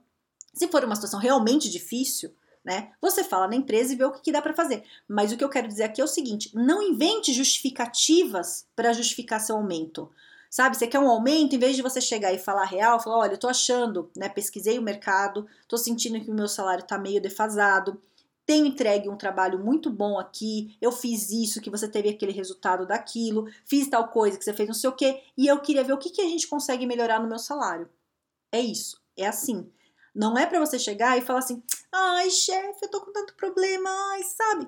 Se 0.53 0.70
for 0.70 0.86
uma 0.86 0.96
situação 0.96 1.20
realmente 1.20 1.70
difícil, 1.70 2.34
né? 2.63 2.94
Você 3.01 3.25
fala 3.25 3.50
na 3.50 3.58
empresa 3.58 3.91
e 3.91 3.98
vê 3.98 4.06
o 4.06 4.12
que, 4.13 4.22
que 4.22 4.32
dá 4.32 4.41
para 4.41 4.56
fazer. 4.56 4.86
Mas 5.06 5.34
o 5.34 5.38
que 5.38 5.44
eu 5.44 5.50
quero 5.50 5.67
dizer 5.67 5.84
aqui 5.84 6.00
é 6.00 6.03
o 6.06 6.08
seguinte: 6.08 6.50
não 6.53 6.82
invente 6.82 7.34
justificativas 7.34 8.65
para 8.74 8.94
justificar 8.94 9.41
seu 9.41 9.58
aumento. 9.58 10.10
Sabe, 10.50 10.77
você 10.77 10.88
quer 10.88 11.00
um 11.00 11.10
aumento, 11.10 11.58
em 11.58 11.60
vez 11.60 11.75
de 11.75 11.82
você 11.82 12.00
chegar 12.00 12.32
e 12.32 12.39
falar 12.39 12.63
real, 12.63 13.01
falar, 13.01 13.17
olha, 13.17 13.34
eu 13.34 13.38
tô 13.38 13.50
achando, 13.50 14.10
né, 14.15 14.29
pesquisei 14.29 14.79
o 14.79 14.82
mercado, 14.82 15.46
tô 15.67 15.77
sentindo 15.77 16.22
que 16.22 16.32
o 16.32 16.34
meu 16.34 16.48
salário 16.48 16.86
tá 16.86 16.98
meio 16.98 17.22
defasado, 17.22 18.01
tenho 18.48 18.66
entregue 18.66 19.10
um 19.10 19.18
trabalho 19.18 19.60
muito 19.60 19.89
bom 19.89 20.18
aqui, 20.18 20.77
eu 20.82 20.89
fiz 20.89 21.30
isso, 21.32 21.60
que 21.60 21.70
você 21.70 21.86
teve 21.86 22.08
aquele 22.08 22.32
resultado 22.32 22.88
daquilo, 22.88 23.46
fiz 23.66 23.89
tal 23.89 24.08
coisa 24.08 24.38
que 24.38 24.44
você 24.46 24.54
fez 24.54 24.70
não 24.70 24.74
sei 24.74 24.89
o 24.89 24.96
quê, 24.96 25.22
e 25.38 25.48
eu 25.48 25.60
queria 25.60 25.84
ver 25.84 25.92
o 25.92 25.98
que, 25.98 26.10
que 26.10 26.22
a 26.22 26.30
gente 26.30 26.48
consegue 26.48 26.88
melhorar 26.88 27.20
no 27.20 27.27
meu 27.27 27.38
salário. 27.38 27.89
É 28.50 28.62
isso, 28.62 29.01
é 29.18 29.27
assim. 29.27 29.70
Não 30.16 30.38
é 30.38 30.46
para 30.46 30.62
você 30.62 30.80
chegar 30.80 31.18
e 31.18 31.22
falar 31.22 31.39
assim, 31.39 31.62
ai, 31.92 32.30
chefe, 32.30 32.80
eu 32.86 32.89
tô 32.89 33.01
com 33.01 33.12
tanto 33.12 33.36
problema, 33.36 33.89
ai, 34.13 34.24
sabe? 34.24 34.68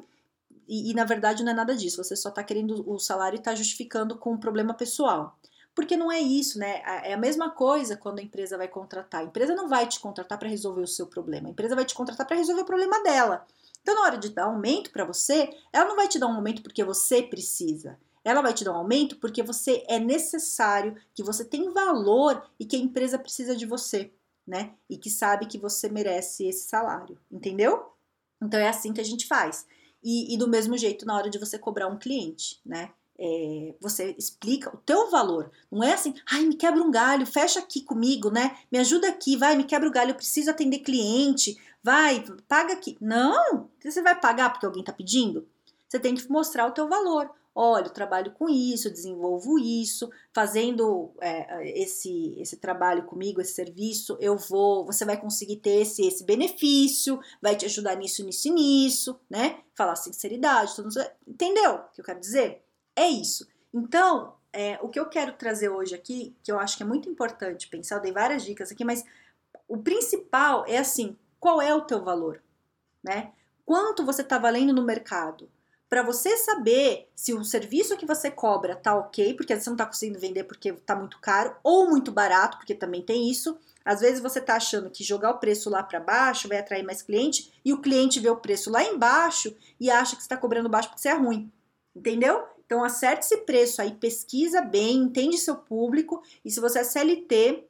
E, 0.68 0.92
e, 0.92 0.94
na 0.94 1.06
verdade 1.06 1.42
não 1.42 1.54
é 1.54 1.56
nada 1.56 1.74
disso, 1.74 2.04
você 2.04 2.18
só 2.18 2.30
tá 2.30 2.44
querendo 2.44 2.88
o 2.88 3.00
salário 3.00 3.38
e 3.38 3.42
tá 3.42 3.56
justificando 3.56 4.18
com 4.18 4.34
um 4.34 4.38
problema 4.38 4.74
pessoal. 4.74 5.40
Porque 5.74 5.96
não 5.96 6.12
é 6.12 6.20
isso, 6.20 6.60
né? 6.60 6.82
É 7.06 7.14
a 7.14 7.18
mesma 7.18 7.50
coisa 7.50 7.96
quando 7.96 8.20
a 8.20 8.22
empresa 8.22 8.58
vai 8.58 8.68
contratar. 8.68 9.22
A 9.22 9.24
empresa 9.24 9.56
não 9.56 9.70
vai 9.70 9.88
te 9.88 10.00
contratar 10.00 10.38
para 10.38 10.50
resolver 10.50 10.82
o 10.82 10.88
seu 10.88 11.08
problema, 11.08 11.48
a 11.48 11.52
empresa 11.52 11.76
vai 11.76 11.86
te 11.86 11.96
contratar 11.96 12.28
para 12.28 12.36
resolver 12.36 12.64
o 12.64 12.66
problema 12.66 13.02
dela. 13.02 13.48
Então, 13.90 14.02
na 14.02 14.08
hora 14.08 14.18
de 14.20 14.30
dar 14.30 14.44
aumento 14.44 14.92
para 14.92 15.04
você, 15.04 15.50
ela 15.74 15.88
não 15.88 15.96
vai 15.96 16.08
te 16.08 16.20
dar 16.20 16.28
um 16.28 16.36
aumento 16.36 16.62
porque 16.62 16.84
você 16.84 17.24
precisa. 17.24 18.00
Ela 18.24 18.40
vai 18.40 18.54
te 18.54 18.64
dar 18.64 18.74
um 18.74 18.76
aumento 18.76 19.16
porque 19.16 19.42
você 19.42 19.84
é 19.88 19.98
necessário, 19.98 20.96
que 21.16 21.24
você 21.24 21.44
tem 21.44 21.74
valor 21.74 22.48
e 22.60 22.66
que 22.66 22.76
a 22.76 22.80
empresa 22.80 23.18
precisa 23.18 23.56
de 23.56 23.66
você, 23.66 24.14
né? 24.46 24.76
E 24.88 24.96
que 24.96 25.10
sabe 25.10 25.48
que 25.48 25.58
você 25.58 25.90
merece 25.90 26.46
esse 26.46 26.70
salário, 26.70 27.18
entendeu? 27.32 27.92
Então 28.40 28.60
é 28.60 28.70
assim 28.70 28.94
que 28.94 29.02
a 29.02 29.04
gente 29.04 29.26
faz. 29.26 29.66
E, 30.04 30.36
e 30.36 30.38
do 30.38 30.48
mesmo 30.48 30.78
jeito 30.78 31.04
na 31.04 31.16
hora 31.16 31.30
de 31.32 31.40
você 31.40 31.58
cobrar 31.58 31.88
um 31.88 31.98
cliente, 31.98 32.62
né? 32.64 32.92
É, 33.22 33.76
você 33.82 34.16
explica 34.18 34.74
o 34.74 34.80
teu 34.80 35.10
valor. 35.12 35.52
Não 35.70 35.84
é 35.84 35.94
assim, 35.94 36.14
ai, 36.32 36.44
me 36.46 36.56
quebra 36.56 36.82
um 36.82 36.90
galho, 36.90 37.26
fecha 37.26 37.60
aqui 37.60 37.82
comigo, 37.82 38.30
né? 38.30 38.58
Me 38.72 38.80
ajuda 38.80 39.10
aqui, 39.10 39.36
vai, 39.36 39.58
me 39.58 39.66
quebra 39.66 39.90
o 39.90 39.92
galho, 39.92 40.12
eu 40.12 40.16
preciso 40.16 40.50
atender 40.50 40.80
cliente, 40.80 41.58
vai, 41.84 42.24
paga 42.48 42.74
aqui. 42.74 42.98
Não, 43.02 43.70
você 43.84 44.02
vai 44.02 44.20
pagar 44.20 44.52
porque 44.52 44.66
alguém 44.66 44.82
está 44.82 44.94
pedindo? 44.94 45.46
Você 45.88 46.00
tem 46.00 46.16
que 46.16 46.30
mostrar 46.32 46.68
o 46.68 46.72
teu 46.72 46.88
valor. 46.88 47.30
Olha, 47.54 47.88
eu 47.88 47.94
trabalho 47.94 48.32
com 48.32 48.48
isso, 48.48 48.90
desenvolvo 48.90 49.60
isso, 49.60 50.10
fazendo 50.34 51.12
é, 51.20 51.68
esse, 51.78 52.36
esse 52.40 52.56
trabalho 52.56 53.04
comigo, 53.04 53.42
esse 53.42 53.54
serviço, 53.54 54.16
eu 54.22 54.38
vou, 54.38 54.86
você 54.86 55.04
vai 55.04 55.20
conseguir 55.20 55.58
ter 55.58 55.82
esse, 55.82 56.08
esse 56.08 56.24
benefício, 56.24 57.20
vai 57.42 57.58
te 57.58 57.66
ajudar 57.66 57.96
nisso, 57.98 58.24
nisso 58.24 58.48
e 58.48 58.52
nisso, 58.52 59.20
né? 59.30 59.60
Falar 59.76 59.98
sinceridade, 59.98 60.74
tudo, 60.74 60.90
entendeu 61.28 61.74
o 61.74 61.92
que 61.92 62.00
eu 62.00 62.06
quero 62.06 62.20
dizer? 62.22 62.64
É 63.00 63.08
isso. 63.08 63.48
Então, 63.74 64.34
é, 64.52 64.78
o 64.82 64.90
que 64.90 65.00
eu 65.00 65.06
quero 65.06 65.32
trazer 65.32 65.70
hoje 65.70 65.96
aqui, 65.96 66.36
que 66.44 66.52
eu 66.52 66.60
acho 66.60 66.76
que 66.76 66.84
é 66.84 66.86
muito 66.86 67.08
importante 67.08 67.70
pensar, 67.70 67.96
eu 67.96 68.02
dei 68.02 68.12
várias 68.12 68.44
dicas 68.44 68.74
aqui, 68.74 68.84
mas 68.84 69.06
o 69.70 69.78
principal 69.78 70.66
é 70.68 70.78
assim, 70.78 71.16
qual 71.40 71.62
é 71.62 71.74
o 71.74 71.80
teu 71.80 72.04
valor, 72.04 72.44
né? 73.02 73.32
Quanto 73.66 74.06
você 74.06 74.22
está 74.22 74.38
valendo 74.38 74.74
no 74.74 74.84
mercado? 74.84 75.50
Para 75.88 76.04
você 76.04 76.36
saber 76.36 77.10
se 77.16 77.34
o 77.34 77.46
serviço 77.46 77.96
que 77.96 78.06
você 78.06 78.30
cobra 78.30 78.76
tá 78.76 78.94
ok, 78.94 79.34
porque 79.34 79.58
você 79.58 79.70
não 79.70 79.76
está 79.76 79.86
conseguindo 79.86 80.20
vender 80.20 80.44
porque 80.44 80.68
está 80.68 80.94
muito 80.94 81.20
caro, 81.22 81.56
ou 81.64 81.90
muito 81.90 82.12
barato, 82.12 82.58
porque 82.58 82.76
também 82.76 83.02
tem 83.02 83.32
isso. 83.32 83.58
Às 83.86 84.02
vezes 84.02 84.20
você 84.20 84.40
está 84.40 84.58
achando 84.58 84.90
que 84.90 85.06
jogar 85.06 85.32
o 85.32 85.40
preço 85.40 85.70
lá 85.70 85.82
para 85.82 86.02
baixo 86.02 86.50
vai 86.50 86.58
atrair 86.58 86.84
mais 86.84 87.02
cliente 87.02 87.54
e 87.64 87.72
o 87.72 87.80
cliente 87.80 88.20
vê 88.20 88.30
o 88.30 88.36
preço 88.36 88.70
lá 88.70 88.84
embaixo 88.84 89.56
e 89.80 89.90
acha 89.90 90.18
que 90.18 90.22
está 90.22 90.36
cobrando 90.36 90.68
baixo 90.68 90.90
porque 90.90 91.02
você 91.02 91.08
é 91.08 91.14
ruim. 91.14 91.50
Entendeu? 91.96 92.59
Então 92.70 92.84
acerte 92.84 93.26
esse 93.26 93.38
preço 93.38 93.82
aí, 93.82 93.96
pesquisa 93.96 94.62
bem, 94.62 94.98
entende 94.98 95.40
seu 95.40 95.56
público 95.56 96.22
e 96.46 96.52
se 96.52 96.60
você 96.60 96.78
é 96.78 96.84
CLT, 96.84 97.68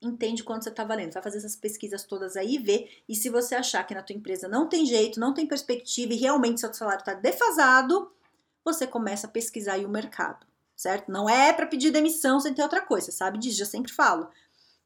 entende 0.00 0.42
quanto 0.42 0.64
você 0.64 0.70
está 0.70 0.84
valendo. 0.84 1.12
Vai 1.12 1.22
fazer 1.22 1.36
essas 1.36 1.54
pesquisas 1.54 2.02
todas 2.04 2.34
aí 2.34 2.54
e 2.54 2.58
vê. 2.58 2.88
E 3.06 3.14
se 3.14 3.28
você 3.28 3.54
achar 3.54 3.86
que 3.86 3.94
na 3.94 4.02
tua 4.02 4.16
empresa 4.16 4.48
não 4.48 4.66
tem 4.66 4.86
jeito, 4.86 5.20
não 5.20 5.34
tem 5.34 5.46
perspectiva 5.46 6.14
e 6.14 6.16
realmente 6.16 6.60
seu 6.60 6.72
salário 6.72 7.00
está 7.00 7.12
defasado, 7.12 8.10
você 8.64 8.86
começa 8.86 9.26
a 9.26 9.30
pesquisar 9.30 9.74
aí 9.74 9.84
o 9.84 9.90
mercado, 9.90 10.46
certo? 10.74 11.12
Não 11.12 11.28
é 11.28 11.52
para 11.52 11.66
pedir 11.66 11.90
demissão 11.90 12.40
sem 12.40 12.54
ter 12.54 12.62
outra 12.62 12.80
coisa, 12.80 13.12
sabe 13.12 13.36
disso, 13.36 13.58
já 13.58 13.66
sempre 13.66 13.92
falo. 13.92 14.30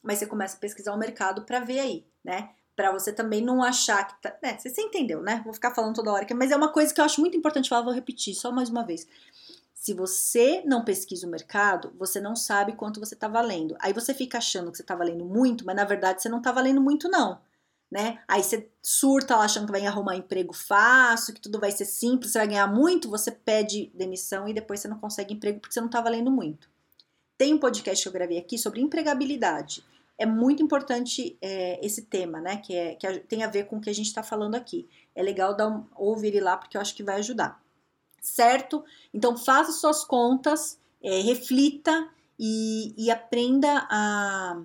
Mas 0.03 0.19
você 0.19 0.27
começa 0.27 0.57
a 0.57 0.61
pesquisar 0.61 0.93
o 0.93 0.99
mercado 0.99 1.43
para 1.43 1.61
ver 1.61 1.79
aí, 1.79 2.05
né? 2.25 2.51
Para 2.75 2.91
você 2.91 3.13
também 3.13 3.41
não 3.41 3.63
achar 3.63 4.09
que 4.09 4.21
tá. 4.21 4.37
É, 4.43 4.59
você 4.59 4.83
entendeu, 4.83 5.23
né? 5.23 5.41
Vou 5.45 5.55
ficar 5.55 5.73
falando 5.73 5.95
toda 5.95 6.11
hora, 6.11 6.27
mas 6.35 6.51
é 6.51 6.57
uma 6.57 6.73
coisa 6.73 6.93
que 6.93 7.01
eu 7.01 7.05
acho 7.05 7.21
muito 7.21 7.37
importante 7.37 7.69
falar, 7.69 7.83
vou 7.83 7.95
repetir 7.95 8.35
só 8.35 8.51
mais 8.51 8.69
uma 8.69 8.85
vez. 8.85 9.07
Se 9.83 9.93
você 9.93 10.63
não 10.65 10.85
pesquisa 10.85 11.27
o 11.27 11.31
mercado, 11.31 11.93
você 11.99 12.21
não 12.21 12.37
sabe 12.37 12.75
quanto 12.75 13.01
você 13.01 13.15
está 13.15 13.27
valendo. 13.27 13.75
Aí 13.81 13.93
você 13.93 14.15
fica 14.15 14.39
achando 14.39 14.71
que 14.71 14.77
você 14.77 14.83
está 14.85 14.95
valendo 14.95 15.25
muito, 15.25 15.67
mas 15.67 15.75
na 15.75 15.85
verdade 15.85 16.23
você 16.23 16.29
não 16.29 16.39
está 16.39 16.53
valendo 16.53 16.81
muito, 16.81 17.09
não. 17.09 17.41
Né? 17.91 18.21
Aí 18.29 18.45
você 18.45 18.71
surta 18.81 19.35
lá 19.35 19.45
achando 19.45 19.67
que 19.67 19.73
vai 19.73 19.85
arrumar 19.85 20.15
emprego 20.15 20.53
fácil, 20.53 21.35
que 21.35 21.41
tudo 21.41 21.59
vai 21.59 21.73
ser 21.73 21.85
simples, 21.85 22.31
você 22.31 22.39
vai 22.39 22.47
ganhar 22.47 22.69
muito, 22.69 23.11
você 23.11 23.33
pede 23.33 23.91
demissão 23.93 24.47
e 24.47 24.55
depois 24.55 24.79
você 24.79 24.87
não 24.87 25.01
consegue 25.01 25.35
emprego 25.35 25.59
porque 25.59 25.75
você 25.75 25.81
não 25.81 25.89
está 25.89 26.01
valendo 26.01 26.31
muito. 26.31 26.71
Tem 27.37 27.53
um 27.53 27.59
podcast 27.59 28.05
que 28.05 28.09
eu 28.09 28.13
gravei 28.13 28.39
aqui 28.39 28.57
sobre 28.57 28.81
empregabilidade. 28.81 29.85
É 30.17 30.25
muito 30.25 30.63
importante 30.63 31.37
é, 31.43 31.85
esse 31.85 32.03
tema, 32.03 32.41
né? 32.41 32.59
Que, 32.59 32.77
é, 32.77 32.95
que 32.95 33.19
tem 33.19 33.43
a 33.43 33.49
ver 33.49 33.67
com 33.67 33.79
o 33.79 33.81
que 33.81 33.91
a 33.91 33.95
gente 33.95 34.07
está 34.07 34.23
falando 34.23 34.55
aqui. 34.55 34.89
É 35.13 35.25
legal 35.25 35.57
dar 35.57 35.67
um, 35.67 35.85
ouvir 35.97 36.39
lá 36.41 36.57
porque 36.57 36.77
eu 36.77 36.81
acho 36.81 36.95
que 36.95 37.03
vai 37.03 37.17
ajudar 37.17 37.61
certo? 38.23 38.85
Então 39.13 39.37
faça 39.37 39.73
suas 39.73 40.05
contas, 40.05 40.79
é, 41.03 41.21
reflita 41.21 42.09
e, 42.39 42.95
e 42.97 43.11
aprenda 43.11 43.87
a, 43.91 44.63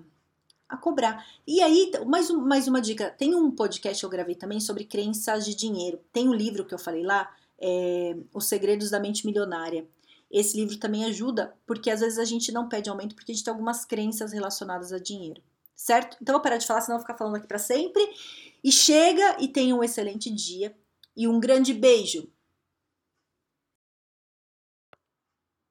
a 0.68 0.76
cobrar. 0.76 1.26
E 1.46 1.60
aí, 1.60 1.90
mais, 2.06 2.30
um, 2.30 2.40
mais 2.40 2.68
uma 2.68 2.80
dica: 2.80 3.10
tem 3.10 3.34
um 3.34 3.50
podcast 3.50 4.00
que 4.00 4.06
eu 4.06 4.10
gravei 4.10 4.36
também 4.36 4.60
sobre 4.60 4.84
crenças 4.84 5.44
de 5.44 5.54
dinheiro. 5.54 6.00
Tem 6.12 6.28
um 6.28 6.34
livro 6.34 6.64
que 6.64 6.72
eu 6.72 6.78
falei 6.78 7.02
lá, 7.02 7.28
é, 7.60 8.16
Os 8.32 8.46
Segredos 8.46 8.90
da 8.90 9.00
Mente 9.00 9.26
Milionária. 9.26 9.86
Esse 10.30 10.56
livro 10.56 10.76
também 10.76 11.04
ajuda, 11.06 11.54
porque 11.66 11.90
às 11.90 12.00
vezes 12.00 12.18
a 12.18 12.24
gente 12.24 12.52
não 12.52 12.68
pede 12.68 12.88
aumento 12.88 13.14
porque 13.14 13.32
a 13.32 13.34
gente 13.34 13.42
tem 13.42 13.50
algumas 13.50 13.84
crenças 13.86 14.30
relacionadas 14.30 14.92
a 14.92 14.98
dinheiro, 14.98 15.42
certo? 15.74 16.18
Então 16.20 16.34
vou 16.34 16.42
parar 16.42 16.58
de 16.58 16.66
falar, 16.66 16.82
senão 16.82 16.98
vou 16.98 17.06
ficar 17.06 17.16
falando 17.16 17.36
aqui 17.36 17.46
para 17.46 17.58
sempre. 17.58 18.02
E 18.62 18.70
chega 18.70 19.38
e 19.40 19.48
tenha 19.48 19.74
um 19.74 19.82
excelente 19.82 20.30
dia 20.30 20.76
e 21.16 21.26
um 21.26 21.40
grande 21.40 21.72
beijo. 21.72 22.28